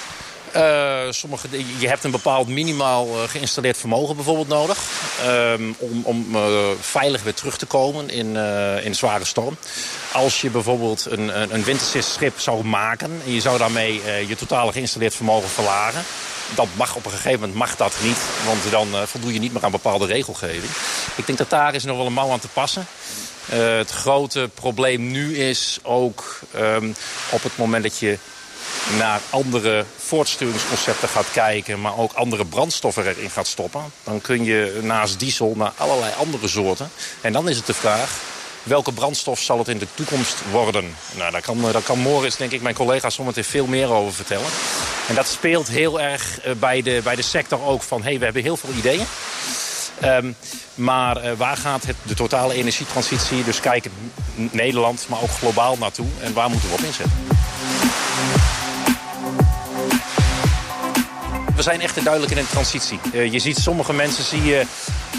Uh, 0.55 0.99
sommige, 1.09 1.47
je 1.77 1.87
hebt 1.87 2.03
een 2.03 2.11
bepaald 2.11 2.47
minimaal 2.47 3.07
uh, 3.07 3.29
geïnstalleerd 3.29 3.77
vermogen 3.77 4.15
bijvoorbeeld 4.15 4.47
nodig. 4.47 4.79
Um, 5.27 5.75
om 5.77 6.01
om 6.03 6.35
uh, 6.35 6.69
veilig 6.79 7.23
weer 7.23 7.33
terug 7.33 7.57
te 7.57 7.65
komen 7.65 8.09
in, 8.09 8.35
in 8.83 8.95
zware 8.95 9.25
storm. 9.25 9.57
Als 10.11 10.41
je 10.41 10.49
bijvoorbeeld 10.49 11.05
een, 11.09 11.41
een, 11.41 11.63
een 11.67 12.03
schip 12.03 12.39
zou 12.39 12.63
maken... 12.63 13.21
en 13.25 13.33
je 13.33 13.41
zou 13.41 13.57
daarmee 13.57 14.01
je 14.27 14.35
totale 14.35 14.71
geïnstalleerd 14.71 15.15
vermogen 15.15 15.49
verlagen... 15.49 16.03
dat 16.55 16.67
mag 16.73 16.95
op 16.95 17.05
een 17.05 17.11
gegeven 17.11 17.39
moment 17.39 17.57
mag 17.57 17.75
dat 17.75 17.93
niet. 18.03 18.19
Want 18.45 18.71
dan 18.71 19.07
voldoe 19.07 19.33
je 19.33 19.39
niet 19.39 19.53
meer 19.53 19.63
aan 19.63 19.71
bepaalde 19.71 20.05
regelgeving. 20.05 20.71
Ik 21.15 21.25
denk 21.25 21.37
dat 21.37 21.49
daar 21.49 21.75
is 21.75 21.83
nog 21.83 21.97
wel 21.97 22.05
een 22.05 22.13
mouw 22.13 22.31
aan 22.31 22.39
te 22.39 22.47
passen. 22.47 22.85
het 23.45 23.91
grote 23.91 24.49
probleem 24.53 25.11
nu 25.11 25.37
is 25.37 25.79
ook 25.83 26.39
um, 26.55 26.95
op 27.29 27.43
het 27.43 27.57
moment 27.57 27.83
dat 27.83 27.97
je 27.97 28.17
naar 28.97 29.21
andere 29.29 29.85
voortsturingsconcepten 29.97 31.09
gaat 31.09 31.31
kijken... 31.31 31.81
maar 31.81 31.97
ook 31.97 32.13
andere 32.13 32.45
brandstoffen 32.45 33.07
erin 33.07 33.29
gaat 33.29 33.47
stoppen... 33.47 33.81
dan 34.03 34.21
kun 34.21 34.43
je 34.43 34.79
naast 34.81 35.19
diesel 35.19 35.53
naar 35.55 35.71
allerlei 35.77 36.13
andere 36.17 36.47
soorten. 36.47 36.91
En 37.21 37.33
dan 37.33 37.49
is 37.49 37.57
het 37.57 37.65
de 37.65 37.73
vraag, 37.73 38.19
welke 38.63 38.91
brandstof 38.91 39.39
zal 39.39 39.57
het 39.57 39.67
in 39.67 39.77
de 39.77 39.87
toekomst 39.93 40.37
worden? 40.51 40.95
Nou, 41.17 41.31
daar 41.31 41.41
kan, 41.41 41.61
daar 41.71 41.81
kan 41.81 41.99
Morris, 41.99 42.35
denk 42.35 42.51
ik, 42.51 42.61
mijn 42.61 42.75
collega's 42.75 43.15
zometeen 43.15 43.43
veel 43.43 43.65
meer 43.65 43.91
over 43.91 44.13
vertellen. 44.13 44.49
En 45.07 45.15
dat 45.15 45.27
speelt 45.27 45.67
heel 45.67 46.01
erg 46.01 46.39
eh, 46.41 46.51
bij 46.53 46.81
de, 46.81 46.99
bij 47.03 47.15
de 47.15 47.21
sector 47.21 47.63
ook 47.63 47.81
van... 47.83 48.01
hé, 48.01 48.09
hey, 48.09 48.17
we 48.17 48.23
hebben 48.23 48.43
heel 48.43 48.57
veel 48.57 48.73
ideeën. 48.77 49.05
Um, 50.03 50.35
maar 50.75 51.25
uh, 51.25 51.31
waar 51.37 51.57
gaat 51.57 51.85
het, 51.85 51.95
de 52.03 52.13
totale 52.13 52.53
energietransitie, 52.53 53.43
dus 53.43 53.59
kijken 53.59 53.91
Nederland, 54.35 55.05
maar 55.09 55.21
ook 55.21 55.31
globaal 55.31 55.77
naartoe... 55.79 56.07
en 56.21 56.33
waar 56.33 56.49
moeten 56.49 56.69
we 56.69 56.73
op 56.73 56.81
inzetten? 56.81 57.17
We 61.61 61.67
zijn 61.67 61.81
echt 61.81 62.03
duidelijk 62.03 62.31
in 62.31 62.37
een 62.37 62.47
transitie. 62.47 62.99
Uh, 63.13 63.31
je 63.31 63.39
ziet 63.39 63.57
sommige 63.57 63.93
mensen 63.93 64.23
zie 64.23 64.43
je 64.43 64.65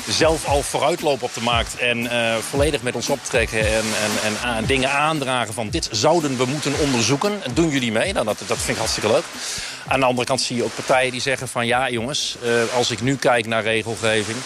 zelf 0.09 0.47
al 0.47 0.63
vooruitlopen 0.63 1.27
op 1.27 1.35
de 1.35 1.41
markt... 1.41 1.77
en 1.77 1.99
uh, 1.99 2.37
volledig 2.37 2.83
met 2.83 2.95
ons 2.95 3.09
optrekken 3.09 3.59
en, 3.59 3.85
en, 4.25 4.33
en 4.45 4.63
uh, 4.63 4.69
dingen 4.69 4.91
aandragen 4.91 5.55
van... 5.55 5.69
dit 5.69 5.89
zouden 5.91 6.37
we 6.37 6.45
moeten 6.45 6.73
onderzoeken. 6.79 7.41
Doen 7.55 7.69
jullie 7.69 7.93
mee? 7.93 8.13
Nou, 8.13 8.25
dat, 8.25 8.39
dat 8.47 8.57
vind 8.57 8.69
ik 8.69 8.77
hartstikke 8.77 9.09
leuk. 9.09 9.25
Aan 9.87 10.01
de 10.01 10.07
andere 10.07 10.27
kant 10.27 10.41
zie 10.41 10.57
je 10.57 10.65
ook 10.65 10.75
partijen 10.75 11.11
die 11.11 11.21
zeggen 11.21 11.49
van... 11.49 11.67
ja 11.67 11.91
jongens, 11.91 12.37
eh, 12.43 12.77
als 12.77 12.91
ik 12.91 13.01
nu 13.01 13.17
kijk 13.17 13.47
naar 13.47 13.63
regelgeving... 13.63 14.39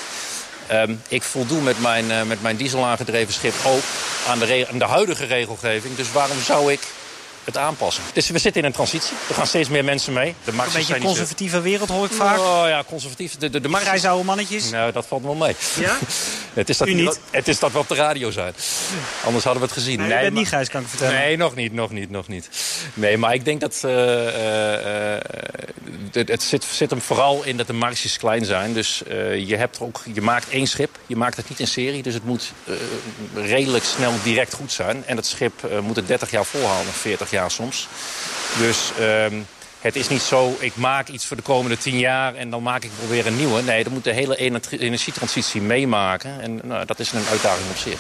Um, 0.72 1.02
ik 1.08 1.22
voldoe 1.22 1.60
met 1.60 1.80
mijn, 1.80 2.26
met 2.26 2.42
mijn 2.42 2.56
diesel 2.56 2.84
aangedreven 2.84 3.32
schip 3.32 3.54
ook 3.66 3.82
aan 4.28 4.38
de, 4.38 4.66
aan 4.70 4.78
de 4.78 4.84
huidige 4.84 5.24
regelgeving. 5.24 5.96
Dus 5.96 6.12
waarom 6.12 6.40
zou 6.40 6.72
ik 6.72 6.80
het 7.46 7.56
aanpassen. 7.56 8.02
Dus 8.12 8.28
we 8.28 8.38
zitten 8.38 8.60
in 8.60 8.66
een 8.66 8.74
transitie. 8.74 9.16
Er 9.28 9.34
gaan 9.34 9.46
steeds 9.46 9.68
meer 9.68 9.84
mensen 9.84 10.12
mee. 10.12 10.34
De 10.44 10.50
een 10.50 10.72
beetje 10.72 10.94
een 10.94 11.02
conservatieve 11.02 11.60
wereld 11.60 11.88
hoor 11.88 12.04
ik 12.04 12.12
vaak. 12.12 12.38
Oh 12.38 12.64
ja, 12.66 12.84
conservatief. 12.86 13.36
De, 13.36 13.50
de, 13.50 13.60
de 13.60 13.68
markt... 13.68 14.04
oude 14.04 14.24
mannetjes? 14.24 14.70
Nou, 14.70 14.92
dat 14.92 15.06
valt 15.06 15.22
wel 15.22 15.34
mee. 15.34 15.56
Ja? 15.80 15.98
het, 16.54 16.68
is 16.68 16.76
dat 16.76 16.88
niet. 16.88 17.20
het 17.30 17.48
is 17.48 17.58
dat 17.58 17.72
we 17.72 17.78
op 17.78 17.88
de 17.88 17.94
radio 17.94 18.30
zijn. 18.30 18.54
Anders 19.24 19.44
hadden 19.44 19.62
we 19.62 19.68
het 19.68 19.76
gezien. 19.76 19.98
Nee, 19.98 20.08
nee, 20.08 20.16
je 20.16 20.22
bent 20.22 20.34
niet 20.34 20.48
Gijs, 20.48 20.68
kan 20.68 20.80
ik 20.82 20.88
vertellen. 20.88 21.14
Nee, 21.14 21.36
nog 21.36 21.54
niet, 21.54 21.72
nog 21.72 21.90
niet, 21.90 22.10
nog 22.10 22.28
niet. 22.28 22.48
Nee, 22.94 23.18
maar 23.18 23.34
ik 23.34 23.44
denk 23.44 23.60
dat... 23.60 23.82
Uh, 23.84 23.92
uh, 23.92 25.20
het, 26.12 26.28
het 26.28 26.42
zit, 26.42 26.64
zit, 26.64 26.90
hem 26.90 27.00
vooral 27.00 27.44
in 27.44 27.56
dat 27.56 27.66
de 27.66 27.72
marges 27.72 28.16
klein 28.16 28.44
zijn. 28.44 28.72
Dus 28.72 29.02
uh, 29.08 29.48
je, 29.48 29.56
hebt 29.56 29.80
ook, 29.80 30.02
je 30.12 30.22
maakt 30.22 30.48
één 30.48 30.66
schip. 30.66 30.98
Je 31.06 31.16
maakt 31.16 31.36
het 31.36 31.48
niet 31.48 31.60
in 31.60 31.66
serie. 31.66 32.02
Dus 32.02 32.14
het 32.14 32.24
moet 32.24 32.52
redelijk 33.34 33.84
snel 33.84 34.12
direct 34.22 34.54
goed 34.54 34.72
zijn. 34.72 35.04
En 35.06 35.16
het 35.16 35.26
schip 35.26 35.68
moet 35.82 35.96
het 35.96 36.06
30 36.06 36.30
jaar 36.30 36.44
volhouden, 36.44 36.92
40 36.92 37.30
jaar 37.30 37.35
jaar 37.36 37.50
soms. 37.50 37.88
Dus 38.58 38.92
um, 39.00 39.46
het 39.80 39.96
is 39.96 40.08
niet 40.08 40.22
zo, 40.22 40.56
ik 40.58 40.76
maak 40.76 41.08
iets 41.08 41.26
voor 41.26 41.36
de 41.36 41.42
komende 41.42 41.78
tien 41.78 41.98
jaar 41.98 42.34
en 42.34 42.50
dan 42.50 42.62
maak 42.62 42.84
ik 42.84 42.90
weer 43.08 43.26
een 43.26 43.36
nieuwe. 43.36 43.62
Nee, 43.62 43.84
dan 43.84 43.92
moet 43.92 44.04
de 44.04 44.12
hele 44.12 44.36
energietransitie 44.70 45.60
meemaken. 45.60 46.40
En 46.40 46.60
nou, 46.62 46.86
dat 46.86 46.98
is 46.98 47.12
een 47.12 47.26
uitdaging 47.30 47.70
op 47.70 47.76
zich. 47.76 47.98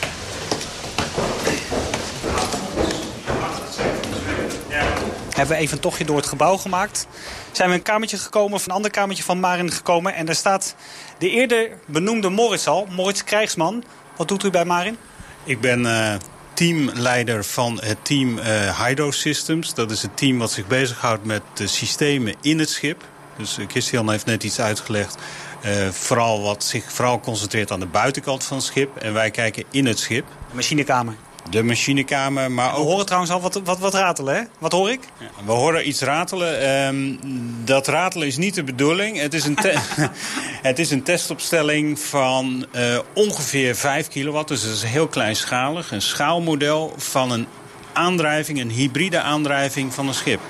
Hebben 5.36 5.56
we 5.56 5.62
even 5.62 5.76
een 5.76 5.82
tochtje 5.82 6.04
door 6.04 6.16
het 6.16 6.26
gebouw 6.26 6.56
gemaakt. 6.56 7.06
Zijn 7.52 7.68
we 7.68 7.74
een 7.74 7.82
kamertje 7.82 8.18
gekomen, 8.18 8.54
of 8.54 8.66
een 8.66 8.72
ander 8.72 8.90
kamertje 8.90 9.24
van 9.24 9.40
Marin 9.40 9.72
gekomen. 9.72 10.14
En 10.14 10.26
daar 10.26 10.34
staat 10.34 10.74
de 11.18 11.30
eerder 11.30 11.70
benoemde 11.86 12.28
Moritz 12.28 12.66
al, 12.66 12.86
Moritz 12.90 13.22
Krijgsman. 13.22 13.84
Wat 14.16 14.28
doet 14.28 14.44
u 14.44 14.50
bij 14.50 14.64
Marin? 14.64 14.98
Ik 15.44 15.60
ben 15.60 15.80
uh, 15.80 16.14
teamleider 16.56 17.44
van 17.44 17.80
het 17.82 18.04
team 18.04 18.38
uh, 18.38 18.86
Hydro 18.86 19.10
Systems. 19.10 19.74
Dat 19.74 19.90
is 19.90 20.02
het 20.02 20.16
team 20.16 20.38
wat 20.38 20.52
zich 20.52 20.66
bezighoudt 20.66 21.24
met 21.24 21.42
de 21.54 21.66
systemen 21.66 22.34
in 22.40 22.58
het 22.58 22.70
schip. 22.70 23.04
Dus 23.36 23.58
uh, 23.58 23.66
Christian 23.68 24.10
heeft 24.10 24.26
net 24.26 24.44
iets 24.44 24.60
uitgelegd. 24.60 25.16
Uh, 25.64 25.88
vooral 25.88 26.42
wat 26.42 26.64
zich 26.64 26.92
vooral 26.92 27.20
concentreert 27.20 27.70
aan 27.70 27.80
de 27.80 27.86
buitenkant 27.86 28.44
van 28.44 28.56
het 28.56 28.66
schip. 28.66 28.96
En 28.96 29.12
wij 29.12 29.30
kijken 29.30 29.64
in 29.70 29.86
het 29.86 29.98
schip. 29.98 30.26
De 30.48 30.54
machinekamer 30.54 31.14
de 31.50 31.62
machinekamer, 31.62 32.50
maar 32.50 32.74
ook... 32.74 32.84
We 32.84 32.90
horen 32.90 33.06
trouwens 33.06 33.32
al 33.32 33.40
wat, 33.40 33.60
wat, 33.64 33.78
wat 33.78 33.94
ratelen, 33.94 34.34
hè? 34.34 34.42
Wat 34.58 34.72
hoor 34.72 34.90
ik? 34.90 35.00
Ja, 35.18 35.26
we 35.44 35.52
horen 35.52 35.88
iets 35.88 36.00
ratelen. 36.00 36.68
Um, 36.86 37.18
dat 37.64 37.86
ratelen 37.86 38.26
is 38.26 38.36
niet 38.36 38.54
de 38.54 38.64
bedoeling. 38.64 39.20
Het 39.20 39.34
is 39.34 39.44
een, 39.44 39.58
het 40.70 40.78
is 40.78 40.90
een 40.90 41.02
testopstelling 41.02 42.00
van 42.00 42.66
uh, 42.72 42.98
ongeveer 43.14 43.76
5 43.76 44.08
kilowatt. 44.08 44.48
Dus 44.48 44.62
dat 44.62 44.72
is 44.72 44.82
heel 44.82 45.06
kleinschalig. 45.08 45.90
Een 45.90 46.02
schaalmodel 46.02 46.94
van 46.96 47.30
een 47.30 47.46
aandrijving, 47.92 48.60
een 48.60 48.70
hybride 48.70 49.20
aandrijving 49.20 49.94
van 49.94 50.08
een 50.08 50.14
schip. 50.14 50.40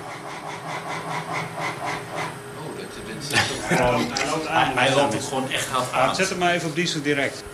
Hij 4.74 4.94
loopt 4.94 5.12
het 5.12 5.24
gewoon 5.24 5.50
echt 5.50 5.66
hard 5.66 5.92
aan. 5.92 6.14
Zet 6.14 6.28
hem 6.28 6.38
maar 6.38 6.52
even 6.52 6.68
op 6.68 6.74
diesel 6.74 7.02
direct. 7.02 7.44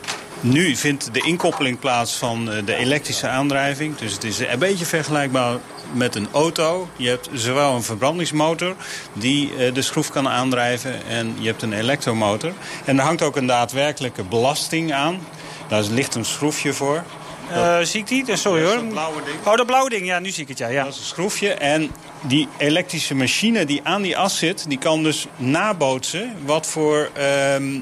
Nu 0.44 0.76
vindt 0.76 1.14
de 1.14 1.20
inkoppeling 1.20 1.78
plaats 1.78 2.14
van 2.16 2.52
eh, 2.52 2.64
de 2.64 2.74
elektrische 2.74 3.28
aandrijving. 3.28 3.96
Dus 3.96 4.12
het 4.12 4.24
is 4.24 4.38
een 4.38 4.58
beetje 4.58 4.84
vergelijkbaar 4.84 5.56
met 5.92 6.14
een 6.14 6.28
auto. 6.32 6.88
Je 6.96 7.08
hebt 7.08 7.28
zowel 7.32 7.74
een 7.74 7.82
verbrandingsmotor 7.82 8.74
die 9.12 9.56
eh, 9.56 9.74
de 9.74 9.82
schroef 9.82 10.10
kan 10.10 10.28
aandrijven... 10.28 11.06
en 11.06 11.34
je 11.38 11.46
hebt 11.46 11.62
een 11.62 11.72
elektromotor. 11.72 12.52
En 12.84 12.98
er 12.98 13.04
hangt 13.04 13.22
ook 13.22 13.36
een 13.36 13.46
daadwerkelijke 13.46 14.22
belasting 14.22 14.92
aan. 14.92 15.20
Daar 15.68 15.82
ligt 15.82 16.14
een 16.14 16.24
schroefje 16.24 16.72
voor. 16.72 17.04
Uh, 17.50 17.78
zie 17.80 18.00
ik 18.00 18.06
die? 18.06 18.36
Sorry 18.36 18.64
hoor. 18.64 18.74
Dat 18.74 18.88
blauwe 18.88 19.22
ding. 19.24 19.36
Oh, 19.46 19.56
dat 19.56 19.66
blauwe 19.66 19.90
ding. 19.90 20.06
Ja, 20.06 20.18
nu 20.18 20.30
zie 20.30 20.42
ik 20.42 20.48
het. 20.48 20.58
Ja, 20.58 20.68
ja. 20.68 20.84
Dat 20.84 20.92
is 20.92 20.98
een 20.98 21.04
schroefje. 21.04 21.54
En 21.54 21.90
die 22.20 22.48
elektrische 22.56 23.14
machine 23.14 23.64
die 23.64 23.80
aan 23.82 24.02
die 24.02 24.16
as 24.16 24.38
zit... 24.38 24.64
die 24.68 24.78
kan 24.78 25.02
dus 25.02 25.26
nabootsen 25.36 26.36
wat 26.44 26.66
voor 26.66 27.10
ehm, 27.14 27.80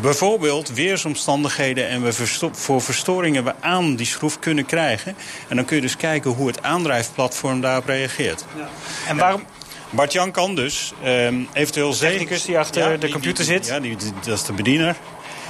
bijvoorbeeld 0.00 0.72
weersomstandigheden 0.72 1.88
en 1.88 2.02
we 2.02 2.12
voor 2.52 2.80
verstoringen 2.80 3.44
we 3.44 3.54
aan 3.60 3.96
die 3.96 4.06
schroef 4.06 4.38
kunnen 4.38 4.66
krijgen. 4.66 5.16
En 5.48 5.56
dan 5.56 5.64
kun 5.64 5.76
je 5.76 5.82
dus 5.82 5.96
kijken 5.96 6.30
hoe 6.30 6.46
het 6.46 6.62
aandrijfplatform 6.62 7.60
daarop 7.60 7.86
reageert. 7.86 8.44
Ja. 8.56 8.68
En 9.08 9.16
waarom... 9.16 9.44
Bart-Jan 9.90 10.30
kan 10.30 10.54
dus 10.54 10.92
um, 11.04 11.48
eventueel... 11.52 11.90
De 11.90 11.96
technicus 11.98 12.44
die 12.44 12.58
achter 12.58 13.00
de 13.00 13.08
computer 13.08 13.44
zit. 13.44 13.66
Ja, 13.66 13.80
die, 13.80 13.96
dat 14.24 14.38
is 14.38 14.44
de 14.44 14.52
bediener. 14.52 14.96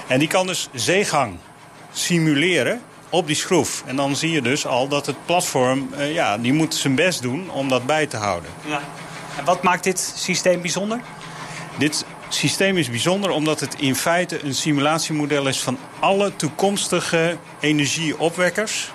En 0.06 0.18
die 0.18 0.28
kan 0.28 0.46
dus 0.46 0.68
zeegang 0.72 1.36
simuleren 1.92 2.82
op 3.10 3.26
die 3.26 3.36
schroef. 3.36 3.82
En 3.86 3.96
dan 3.96 4.16
zie 4.16 4.30
je 4.30 4.42
dus 4.42 4.66
al 4.66 4.88
dat 4.88 5.06
het 5.06 5.16
platform, 5.26 5.88
uh, 5.98 6.14
ja, 6.14 6.38
die 6.38 6.52
moet 6.52 6.74
zijn 6.74 6.94
best 6.94 7.22
doen 7.22 7.50
om 7.50 7.68
dat 7.68 7.86
bij 7.86 8.06
te 8.06 8.16
houden. 8.16 8.50
Ja. 8.66 8.80
En 9.38 9.44
wat 9.44 9.62
maakt 9.62 9.84
dit 9.84 10.14
systeem 10.16 10.60
bijzonder? 10.60 11.00
Dit 11.78 12.04
systeem 12.34 12.76
is 12.76 12.90
bijzonder 12.90 13.30
omdat 13.30 13.60
het 13.60 13.74
in 13.78 13.96
feite 13.96 14.44
een 14.44 14.54
simulatiemodel 14.54 15.48
is 15.48 15.60
van 15.60 15.78
alle 16.00 16.36
toekomstige 16.36 17.36
energieopwekkers 17.60 18.92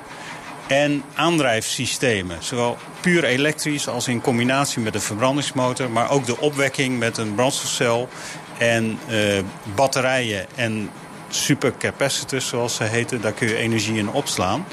en 0.67 1.03
aandrijfsystemen. 1.13 2.37
Zowel 2.39 2.77
puur 2.99 3.23
elektrisch 3.23 3.87
als 3.87 4.07
in 4.07 4.21
combinatie 4.21 4.81
met 4.81 4.95
een 4.95 5.01
verbrandingsmotor, 5.01 5.89
maar 5.89 6.09
ook 6.09 6.25
de 6.25 6.39
opwekking 6.39 6.99
met 6.99 7.17
een 7.17 7.35
brandstofcel 7.35 8.09
en 8.57 8.99
uh, 9.09 9.39
batterijen 9.75 10.45
en 10.55 10.89
supercapacitors 11.29 12.47
zoals 12.47 12.75
ze 12.75 12.83
heten. 12.83 13.21
Daar 13.21 13.31
kun 13.31 13.47
je 13.47 13.55
energie 13.55 13.97
in 13.97 14.09
opslaan. 14.09 14.65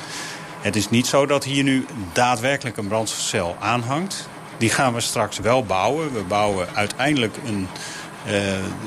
Het 0.60 0.76
is 0.76 0.90
niet 0.90 1.06
zo 1.06 1.26
dat 1.26 1.44
hier 1.44 1.62
nu 1.62 1.86
daadwerkelijk 2.12 2.76
een 2.76 2.88
brandstofcel 2.88 3.56
aanhangt. 3.60 4.28
Die 4.58 4.70
gaan 4.70 4.94
we 4.94 5.00
straks 5.00 5.38
wel 5.38 5.64
bouwen. 5.64 6.12
We 6.12 6.22
bouwen 6.22 6.68
uiteindelijk 6.74 7.36
een 7.46 7.68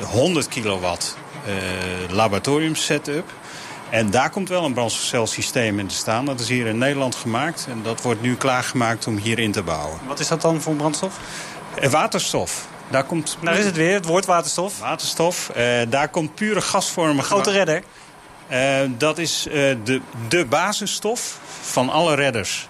100 0.01 0.45
eh, 0.45 0.51
kilowatt 0.51 1.17
eh, 1.45 1.53
laboratorium 2.09 2.75
setup. 2.75 3.33
En 3.89 4.09
daar 4.09 4.29
komt 4.29 4.49
wel 4.49 4.65
een 4.65 4.73
brandstofcelsysteem 4.73 5.79
in 5.79 5.87
te 5.87 5.95
staan. 5.95 6.25
Dat 6.25 6.39
is 6.39 6.47
hier 6.47 6.65
in 6.65 6.77
Nederland 6.77 7.15
gemaakt. 7.15 7.67
En 7.69 7.83
dat 7.83 8.01
wordt 8.01 8.21
nu 8.21 8.35
klaargemaakt 8.35 9.07
om 9.07 9.17
hierin 9.17 9.51
te 9.51 9.63
bouwen. 9.63 9.99
Wat 10.07 10.19
is 10.19 10.27
dat 10.27 10.41
dan 10.41 10.61
voor 10.61 10.75
brandstof? 10.75 11.19
Eh, 11.75 11.89
waterstof. 11.89 12.67
Daar 12.89 13.03
komt... 13.03 13.37
Daar 13.41 13.57
is 13.57 13.65
het 13.65 13.75
weer, 13.75 13.93
het 13.93 14.05
woord 14.05 14.25
waterstof. 14.25 14.79
Waterstof. 14.79 15.51
daar 15.89 16.09
komt 16.09 16.35
pure 16.35 16.61
gasvormige... 16.61 17.27
Grote 17.27 17.51
redder. 17.51 17.83
Uh, 18.51 18.89
dat 18.97 19.17
is 19.17 19.47
uh, 19.47 19.53
de, 19.83 20.01
de 20.27 20.45
basisstof 20.45 21.39
van 21.61 21.89
alle 21.89 22.15
redders. 22.15 22.68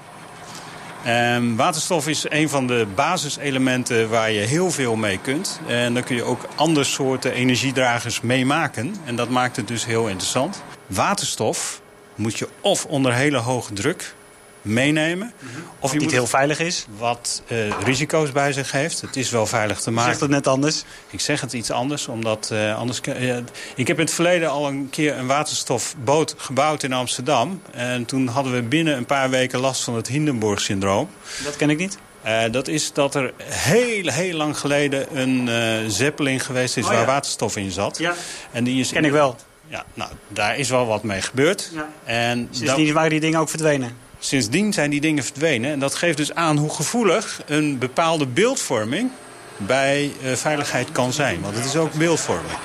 Um, 1.08 1.56
waterstof 1.56 2.08
is 2.08 2.26
een 2.30 2.50
van 2.50 2.68
de 2.68 2.88
basiselementen 2.96 4.10
waar 4.10 4.32
je 4.32 4.40
heel 4.40 4.72
veel 4.72 4.96
mee 4.96 5.20
kunt. 5.22 5.60
En 5.68 5.94
daar 5.94 6.04
kun 6.04 6.16
je 6.16 6.24
ook 6.24 6.46
andere 6.56 6.86
soorten 6.86 7.32
energiedragers 7.32 8.22
mee 8.22 8.46
maken. 8.46 8.96
En 9.06 9.16
dat 9.16 9.30
maakt 9.30 9.56
het 9.56 9.68
dus 9.68 9.86
heel 9.86 10.08
interessant. 10.08 10.64
Waterstof 10.88 11.82
moet 12.16 12.38
je 12.38 12.48
of 12.62 12.86
onder 12.86 13.14
hele 13.14 13.38
hoge 13.38 13.74
druk 13.74 14.14
meenemen. 14.62 15.34
Of 15.80 15.94
je 15.94 16.00
niet 16.00 16.12
heel 16.12 16.28
veilig 16.28 16.60
is. 16.60 16.86
Wat 16.98 17.42
uh, 17.48 17.80
risico's 17.84 18.32
bij 18.32 18.54
zich 18.54 18.72
heeft. 18.72 19.02
Het 19.02 19.16
is 19.16 19.30
wel 19.30 19.46
veilig 19.46 19.80
te 19.80 19.92
maken. 19.92 20.12
Je 20.12 20.18
zegt 20.18 20.32
het 20.32 20.44
net 20.44 20.48
anders? 20.48 20.84
Ik 21.10 21.20
zeg 21.20 21.42
het 21.42 21.54
iets 21.54 21.72
anders, 21.72 22.08
omdat 22.08 22.50
uh, 22.54 22.78
anders... 22.78 23.02
Uh, 23.08 23.38
ik 23.76 23.88
heb 23.88 23.98
in 23.98 24.06
het 24.06 24.14
verleden 24.14 24.50
al 24.50 24.68
een 24.68 24.88
keer 24.90 25.18
een 25.18 25.28
waterstofboot 25.28 26.36
gebouwd 26.38 26.84
in 26.84 26.94
Amsterdam. 26.94 27.62
En 27.72 28.06
toen 28.06 28.28
hadden 28.28 28.54
we 28.54 28.62
binnen 28.62 28.98
een 28.98 29.06
paar 29.06 29.30
weken 29.30 29.60
last 29.60 29.84
van 29.84 29.96
het 29.96 30.08
Hindenburg-syndroom. 30.08 31.10
Dat 31.44 31.56
ken 31.56 31.70
ik 31.70 31.78
niet. 31.78 31.98
Uh, 32.26 32.42
dat 32.52 32.68
is 32.68 32.94
dat 32.94 33.16
er 33.16 33.34
heel, 33.44 34.12
heel 34.12 34.38
lang 34.38 34.58
geleden 34.58 35.18
een 35.20 35.92
zeppelin 35.92 36.40
geweest 36.40 36.78
is 36.78 36.84
oh, 36.84 36.90
waar 36.90 37.00
ja. 37.00 37.06
waterstof 37.06 37.56
in 37.56 37.72
zat. 37.72 37.98
Ja, 37.98 38.14
en 38.52 38.64
die 38.64 38.80
is 38.80 38.92
ken 38.92 39.06
ik 39.06 39.12
wel. 39.12 39.36
Ja, 39.68 39.86
nou, 39.94 40.12
daar 40.28 40.58
is 40.58 40.70
wel 40.70 40.86
wat 40.86 41.04
mee 41.04 41.22
gebeurd. 41.22 41.72
Ja. 41.74 41.90
En 42.04 42.48
Sindsdien 42.52 42.94
waren 42.94 43.10
die 43.10 43.20
dingen 43.20 43.40
ook 43.40 43.50
verdwenen? 43.50 44.08
Sindsdien 44.20 44.74
zijn 44.74 44.90
die 44.90 45.02
dingen 45.02 45.24
verdwenen. 45.24 45.72
En 45.72 45.80
dat 45.80 45.96
geeft 45.96 46.18
dus 46.18 46.34
aan 46.34 46.58
hoe 46.58 46.74
gevoelig 46.74 47.42
een 47.46 47.78
bepaalde 47.78 48.28
beeldvorming 48.28 49.12
bij 49.58 50.12
uh, 50.24 50.34
veiligheid 50.34 50.92
kan 50.92 51.14
zijn. 51.14 51.42
Want 51.42 51.56
het 51.56 51.66
is 51.66 51.76
ook 51.76 51.94
beeldvorming. 51.94 52.58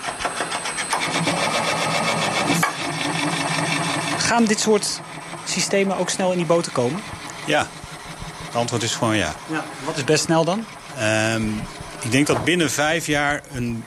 Gaan 4.18 4.44
dit 4.44 4.60
soort 4.60 5.00
systemen 5.44 5.96
ook 5.96 6.10
snel 6.10 6.30
in 6.30 6.36
die 6.36 6.46
boten 6.46 6.72
komen? 6.72 7.00
Ja. 7.46 7.66
Het 8.46 8.54
antwoord 8.54 8.82
is 8.82 8.94
gewoon 8.94 9.16
ja. 9.16 9.34
ja. 9.50 9.64
Wat 9.84 9.96
is 9.96 10.04
best 10.04 10.24
snel 10.24 10.44
dan? 10.44 10.64
Um, 11.34 11.62
ik 12.02 12.10
denk 12.10 12.26
dat 12.26 12.44
binnen 12.44 12.70
vijf 12.70 13.06
jaar 13.06 13.42
een 13.52 13.84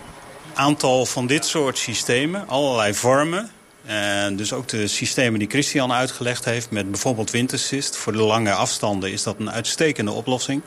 aantal 0.53 1.05
van 1.05 1.27
dit 1.27 1.45
soort 1.45 1.77
systemen, 1.77 2.47
allerlei 2.47 2.93
vormen... 2.93 3.51
En 3.87 4.35
dus 4.35 4.53
ook 4.53 4.67
de 4.67 4.87
systemen 4.87 5.39
die 5.39 5.49
Christian 5.49 5.91
uitgelegd 5.91 6.45
heeft... 6.45 6.71
met 6.71 6.91
bijvoorbeeld 6.91 7.31
wintersist. 7.31 7.95
Voor 7.95 8.11
de 8.11 8.21
lange 8.21 8.51
afstanden 8.51 9.11
is 9.11 9.23
dat 9.23 9.39
een 9.39 9.51
uitstekende 9.51 10.11
oplossing. 10.11 10.61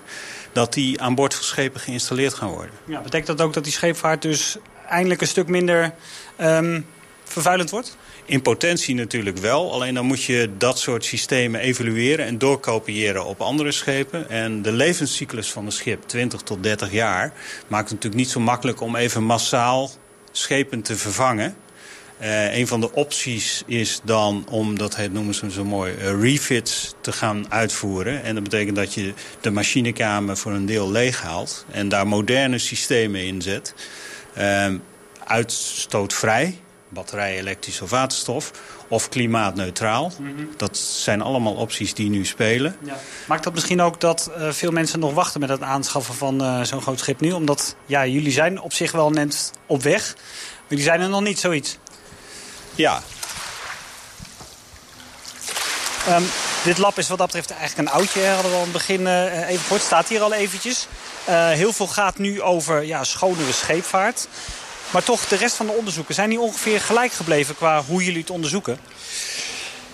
Dat 0.53 0.73
die 0.73 1.01
aan 1.01 1.15
boord 1.15 1.35
van 1.35 1.45
schepen 1.45 1.81
geïnstalleerd 1.81 2.35
gaan 2.35 2.49
worden. 2.49 2.75
Ja, 2.85 3.01
betekent 3.01 3.27
dat 3.27 3.47
ook 3.47 3.53
dat 3.53 3.65
die 3.65 3.73
scheepvaart 3.73 4.23
dus 4.23 4.57
eindelijk 4.89 5.21
een 5.21 5.27
stuk 5.27 5.49
minder 5.49 5.95
um, 6.41 6.87
vervuilend 7.25 7.71
wordt? 7.71 7.97
In 8.25 8.43
potentie 8.43 8.95
natuurlijk 8.95 9.39
wel. 9.39 9.73
Alleen 9.73 9.95
dan 9.95 10.07
moet 10.07 10.23
je 10.23 10.51
dat 10.59 10.79
soort 10.79 11.05
systemen 11.05 11.61
evalueren 11.61 12.27
en 12.27 12.39
doorkopiëren 12.39 13.25
op 13.25 13.41
andere 13.41 13.73
schepen. 13.73 14.29
En 14.29 14.63
de 14.63 14.73
levenscyclus 14.73 15.51
van 15.51 15.67
een 15.67 15.73
schip, 15.73 16.03
20 16.07 16.41
tot 16.41 16.63
30 16.63 16.93
jaar... 16.93 17.33
maakt 17.69 17.91
het 17.91 17.93
natuurlijk 17.93 18.23
niet 18.23 18.31
zo 18.31 18.41
makkelijk 18.41 18.81
om 18.81 18.97
even 18.97 19.25
massaal 19.25 19.91
schepen 20.33 20.83
te 20.83 20.97
vervangen. 20.97 21.57
Uh, 22.23 22.57
een 22.57 22.67
van 22.67 22.81
de 22.81 22.93
opties 22.93 23.63
is 23.67 24.01
dan 24.05 24.47
om, 24.51 24.79
dat 24.79 24.97
heet, 24.97 25.13
noemen 25.13 25.35
ze 25.35 25.51
zo 25.51 25.65
mooi, 25.65 25.95
uh, 25.95 26.21
refits 26.21 26.95
te 27.01 27.13
gaan 27.13 27.53
uitvoeren. 27.53 28.23
En 28.23 28.35
dat 28.35 28.43
betekent 28.43 28.77
dat 28.77 28.95
je 28.95 29.15
de 29.41 29.51
machinekamer 29.51 30.37
voor 30.37 30.53
een 30.53 30.67
deel 30.67 30.91
leeghaalt 30.91 31.65
en 31.71 31.89
daar 31.89 32.07
moderne 32.07 32.59
systemen 32.59 33.25
in 33.25 33.43
zet. 33.43 33.75
Uh, 34.39 34.67
uitstootvrij, 35.25 36.59
batterij, 36.89 37.39
elektrisch 37.39 37.81
of 37.81 37.91
waterstof, 37.91 38.53
of 38.89 39.09
klimaatneutraal. 39.09 40.13
Mm 40.19 40.37
-hmm. 40.37 40.49
Dat 40.57 40.77
zijn 40.77 41.21
allemaal 41.21 41.55
opties 41.55 41.95
die 41.95 42.11
nu 42.11 42.25
spelen. 42.25 42.77
Ja. 42.85 42.97
Maakt 43.27 43.45
dat 43.45 43.55
misschien 43.55 43.81
ook 43.81 44.01
dat 44.01 44.31
uh, 44.39 44.51
veel 44.51 44.71
mensen 44.71 45.01
nog 45.01 45.15
wachten 45.15 45.41
met 45.41 45.49
het 45.49 45.63
aanschaffen 45.63 46.15
van 46.15 46.43
uh, 46.43 46.63
zo'n 46.63 46.83
groot 46.83 46.99
schip 46.99 47.21
nu? 47.21 47.33
Omdat 47.33 47.77
ja, 47.87 48.07
jullie 48.07 48.33
zijn 48.33 48.61
op 48.61 48.73
zich 48.73 48.93
wel 48.93 49.11
net 49.11 49.53
op 49.67 49.83
weg, 49.83 50.15
maar 50.17 50.69
jullie 50.69 50.85
zijn 50.85 51.01
er 51.01 51.09
nog 51.09 51.23
niet 51.23 51.39
zoiets. 51.39 51.79
Ja. 52.75 53.03
Um, 56.09 56.31
dit 56.65 56.79
lab 56.79 56.99
is 56.99 57.09
wat 57.09 57.19
dat 57.19 57.27
betreft 57.27 57.51
eigenlijk 57.51 57.89
een 57.89 57.95
oudje. 57.95 58.27
Hadden 58.27 58.51
we 58.51 58.57
al 58.57 58.65
in 58.65 58.73
het 58.73 58.87
begin 58.87 59.01
uh, 59.01 59.49
even 59.49 59.63
gehoord. 59.63 59.83
Staat 59.83 60.09
hier 60.09 60.21
al 60.21 60.33
eventjes. 60.33 60.87
Uh, 61.29 61.49
heel 61.49 61.73
veel 61.73 61.87
gaat 61.87 62.19
nu 62.19 62.43
over 62.43 62.85
ja, 62.85 63.05
schonere 63.05 63.53
scheepvaart. 63.53 64.27
Maar 64.91 65.03
toch, 65.03 65.27
de 65.27 65.37
rest 65.37 65.57
van 65.57 65.67
de 65.67 65.73
onderzoeken... 65.73 66.15
zijn 66.15 66.31
die 66.31 66.41
ongeveer 66.41 66.81
gelijk 66.81 67.13
gebleven 67.13 67.57
qua 67.57 67.83
hoe 67.83 68.05
jullie 68.05 68.21
het 68.21 68.31
onderzoeken? 68.31 68.79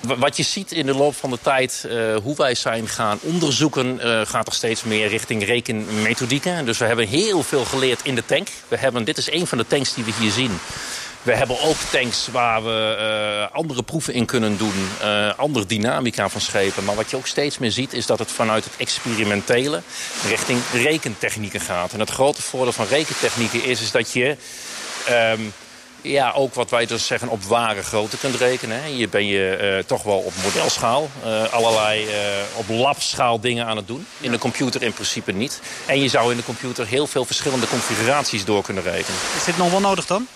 Wat 0.00 0.36
je 0.36 0.42
ziet 0.42 0.72
in 0.72 0.86
de 0.86 0.94
loop 0.94 1.16
van 1.16 1.30
de 1.30 1.38
tijd, 1.42 1.84
uh, 1.86 2.16
hoe 2.22 2.36
wij 2.36 2.54
zijn 2.54 2.88
gaan 2.88 3.18
onderzoeken... 3.22 4.00
Uh, 4.04 4.20
gaat 4.26 4.46
er 4.46 4.52
steeds 4.52 4.82
meer 4.82 5.08
richting 5.08 5.44
rekenmethodieken. 5.44 6.64
Dus 6.64 6.78
we 6.78 6.84
hebben 6.84 7.08
heel 7.08 7.42
veel 7.42 7.64
geleerd 7.64 8.00
in 8.02 8.14
de 8.14 8.24
tank. 8.24 8.48
We 8.68 8.76
hebben, 8.76 9.04
dit 9.04 9.18
is 9.18 9.30
een 9.30 9.46
van 9.46 9.58
de 9.58 9.66
tanks 9.66 9.94
die 9.94 10.04
we 10.04 10.12
hier 10.18 10.32
zien. 10.32 10.58
We 11.26 11.36
hebben 11.36 11.60
ook 11.60 11.76
tanks 11.90 12.28
waar 12.32 12.64
we 12.64 12.96
uh, 13.50 13.56
andere 13.56 13.82
proeven 13.82 14.14
in 14.14 14.26
kunnen 14.26 14.58
doen. 14.58 14.88
Uh, 15.02 15.32
andere 15.36 15.66
dynamica 15.66 16.28
van 16.28 16.40
schepen. 16.40 16.84
Maar 16.84 16.94
wat 16.94 17.10
je 17.10 17.16
ook 17.16 17.26
steeds 17.26 17.58
meer 17.58 17.70
ziet 17.70 17.92
is 17.92 18.06
dat 18.06 18.18
het 18.18 18.32
vanuit 18.32 18.64
het 18.64 18.72
experimentele 18.76 19.82
richting 20.28 20.60
rekentechnieken 20.72 21.60
gaat. 21.60 21.92
En 21.92 22.00
het 22.00 22.10
grote 22.10 22.42
voordeel 22.42 22.72
van 22.72 22.86
rekentechnieken 22.86 23.64
is, 23.64 23.90
dat 23.90 24.12
je... 24.12 24.36
Um, 25.10 25.52
ja, 26.00 26.32
ook 26.32 26.54
wat 26.54 26.70
wij 26.70 26.86
dus 26.86 27.06
zeggen 27.06 27.28
op 27.28 27.42
ware 27.42 27.82
grootte 27.82 28.16
kunt 28.16 28.34
rekenen. 28.34 28.82
Hè. 28.82 28.88
Hier 28.88 29.08
ben 29.08 29.26
je 29.26 29.76
uh, 29.78 29.84
toch 29.86 30.02
wel 30.02 30.18
op 30.18 30.32
modelschaal. 30.44 31.10
Allerlei 31.50 32.06
op 32.54 32.68
labschaal 32.68 33.40
dingen 33.40 33.66
aan 33.66 33.76
het 33.76 33.86
doen. 33.86 34.06
In 34.20 34.30
de 34.30 34.38
computer 34.38 34.82
in 34.82 34.92
principe 34.92 35.32
niet. 35.32 35.60
En 35.86 36.00
je 36.00 36.08
zou 36.08 36.30
in 36.30 36.36
de 36.36 36.44
computer 36.44 36.86
heel 36.86 37.06
veel 37.06 37.24
verschillende 37.24 37.68
configuraties 37.68 38.44
door 38.44 38.62
kunnen 38.62 38.82
rekenen. 38.82 39.20
Is 39.36 39.44
dit 39.44 39.56
nog 39.56 39.70
wel 39.70 39.80
nodig 39.80 40.06
dan? 40.06 40.26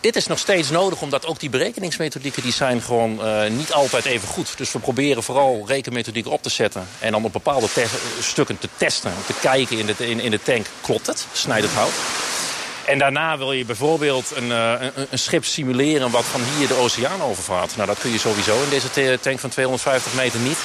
Dit 0.00 0.16
is 0.16 0.26
nog 0.26 0.38
steeds 0.38 0.70
nodig, 0.70 1.00
omdat 1.00 1.26
ook 1.26 1.40
die 1.40 1.50
berekeningsmethodieken... 1.50 2.42
die 2.42 2.52
zijn 2.52 2.82
gewoon 2.82 3.26
uh, 3.26 3.50
niet 3.50 3.72
altijd 3.72 4.04
even 4.04 4.28
goed. 4.28 4.52
Dus 4.56 4.72
we 4.72 4.78
proberen 4.78 5.22
vooral 5.22 5.64
rekenmethodieken 5.66 6.30
op 6.30 6.42
te 6.42 6.48
zetten... 6.48 6.88
en 6.98 7.12
dan 7.12 7.24
op 7.24 7.32
bepaalde 7.32 7.68
stukken 8.20 8.58
te 8.58 8.68
testen. 8.76 9.12
Om 9.16 9.24
te 9.26 9.40
kijken 9.40 9.78
in 9.78 9.86
de, 9.86 9.94
in, 9.98 10.20
in 10.20 10.30
de 10.30 10.42
tank, 10.42 10.66
klopt 10.80 11.06
het? 11.06 11.26
Snijdt 11.32 11.66
het 11.66 11.74
hout? 11.74 11.92
En 12.86 12.98
daarna 12.98 13.38
wil 13.38 13.52
je 13.52 13.64
bijvoorbeeld 13.64 14.32
een, 14.34 14.48
uh, 14.48 14.72
een, 14.80 15.06
een, 15.10 15.18
schip 15.18 15.44
simuleren... 15.44 16.10
wat 16.10 16.24
van 16.24 16.40
hier 16.56 16.68
de 16.68 16.76
oceaan 16.76 17.22
overvaart. 17.22 17.76
Nou, 17.76 17.88
dat 17.88 17.98
kun 17.98 18.10
je 18.10 18.18
sowieso 18.18 18.62
in 18.62 18.68
deze 18.68 19.18
tank 19.20 19.38
van 19.38 19.50
250 19.50 20.14
meter 20.14 20.40
niet. 20.40 20.58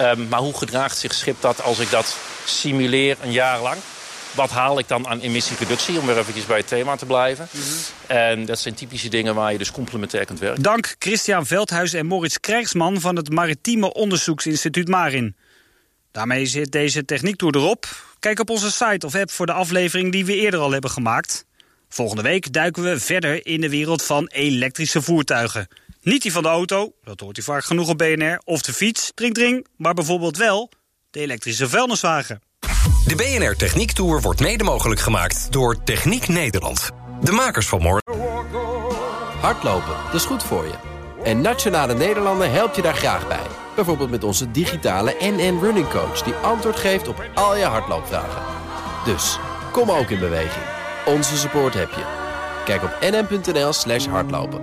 Um, 0.00 0.28
maar 0.28 0.40
hoe 0.40 0.56
gedraagt 0.56 0.98
zich 0.98 1.14
schip 1.14 1.36
dat 1.40 1.62
als 1.62 1.78
ik 1.78 1.90
dat 1.90 2.16
simuleer 2.44 3.16
een 3.22 3.32
jaar 3.32 3.60
lang? 3.60 3.76
Wat 4.36 4.50
haal 4.50 4.78
ik 4.78 4.88
dan 4.88 5.06
aan 5.06 5.20
emissiereductie, 5.20 5.98
om 5.98 6.06
weer 6.06 6.18
eventjes 6.18 6.46
bij 6.46 6.56
het 6.56 6.68
thema 6.68 6.96
te 6.96 7.06
blijven. 7.06 7.48
Mm 7.50 7.60
-hmm. 7.60 8.16
En 8.16 8.44
dat 8.44 8.58
zijn 8.58 8.74
typische 8.74 9.08
dingen 9.08 9.34
waar 9.34 9.52
je 9.52 9.58
dus 9.58 9.70
complementair 9.70 10.24
kunt 10.24 10.38
werken. 10.38 10.62
Dank 10.62 10.94
Christian 10.98 11.46
Veldhuis 11.46 11.92
en 11.92 12.06
Moritz 12.06 12.36
Krijgsman 12.40 13.00
van 13.00 13.16
het 13.16 13.30
Maritieme 13.30 13.92
Onderzoeksinstituut 13.92 14.88
Marin. 14.88 15.36
Daarmee 16.12 16.46
zit 16.46 16.72
deze 16.72 17.04
techniektour 17.04 17.56
erop. 17.56 17.86
Kijk 18.18 18.40
op 18.40 18.50
onze 18.50 18.70
site 18.70 19.06
of 19.06 19.14
app 19.14 19.30
voor 19.30 19.46
de 19.46 19.52
aflevering 19.52 20.12
die 20.12 20.24
we 20.24 20.34
eerder 20.34 20.60
al 20.60 20.70
hebben 20.70 20.90
gemaakt. 20.90 21.44
Volgende 21.88 22.22
week 22.22 22.52
duiken 22.52 22.82
we 22.82 23.00
verder 23.00 23.46
in 23.46 23.60
de 23.60 23.68
wereld 23.68 24.02
van 24.02 24.26
elektrische 24.26 25.02
voertuigen. 25.02 25.68
Niet 26.02 26.22
die 26.22 26.32
van 26.32 26.42
de 26.42 26.48
auto, 26.48 26.92
dat 27.02 27.20
hoort 27.20 27.38
u 27.38 27.42
vaak 27.42 27.64
genoeg 27.64 27.88
op 27.88 27.98
BNR, 27.98 28.40
of 28.44 28.62
de 28.62 28.72
fiets, 28.72 29.10
drink 29.14 29.34
drink, 29.34 29.66
maar 29.76 29.94
bijvoorbeeld 29.94 30.36
wel 30.36 30.70
de 31.10 31.20
elektrische 31.20 31.68
vuilniswagen. 31.68 32.40
De 33.06 33.14
BNR 33.14 33.56
Techniek 33.56 33.92
Tour 33.92 34.20
wordt 34.20 34.40
mede 34.40 34.64
mogelijk 34.64 35.00
gemaakt 35.00 35.52
door 35.52 35.82
Techniek 35.84 36.28
Nederland. 36.28 36.90
De 37.20 37.32
makers 37.32 37.68
van 37.68 37.82
morgen. 37.82 38.02
Hardlopen, 39.40 39.94
dat 40.04 40.14
is 40.14 40.24
goed 40.24 40.42
voor 40.42 40.64
je. 40.64 40.74
En 41.22 41.40
Nationale 41.40 41.94
Nederlanden 41.94 42.52
helpt 42.52 42.76
je 42.76 42.82
daar 42.82 42.94
graag 42.94 43.28
bij. 43.28 43.46
Bijvoorbeeld 43.74 44.10
met 44.10 44.24
onze 44.24 44.50
digitale 44.50 45.16
NN 45.20 45.58
Running 45.60 45.88
Coach... 45.88 46.22
die 46.22 46.34
antwoord 46.34 46.76
geeft 46.76 47.08
op 47.08 47.24
al 47.34 47.56
je 47.56 47.64
hardloopvragen. 47.64 48.42
Dus, 49.04 49.38
kom 49.72 49.90
ook 49.90 50.10
in 50.10 50.18
beweging. 50.18 50.64
Onze 51.06 51.36
support 51.36 51.74
heb 51.74 51.90
je. 51.90 52.04
Kijk 52.64 52.82
op 52.82 52.96
nn.nl 53.00 53.72
slash 53.72 54.06
hardlopen. 54.06 54.60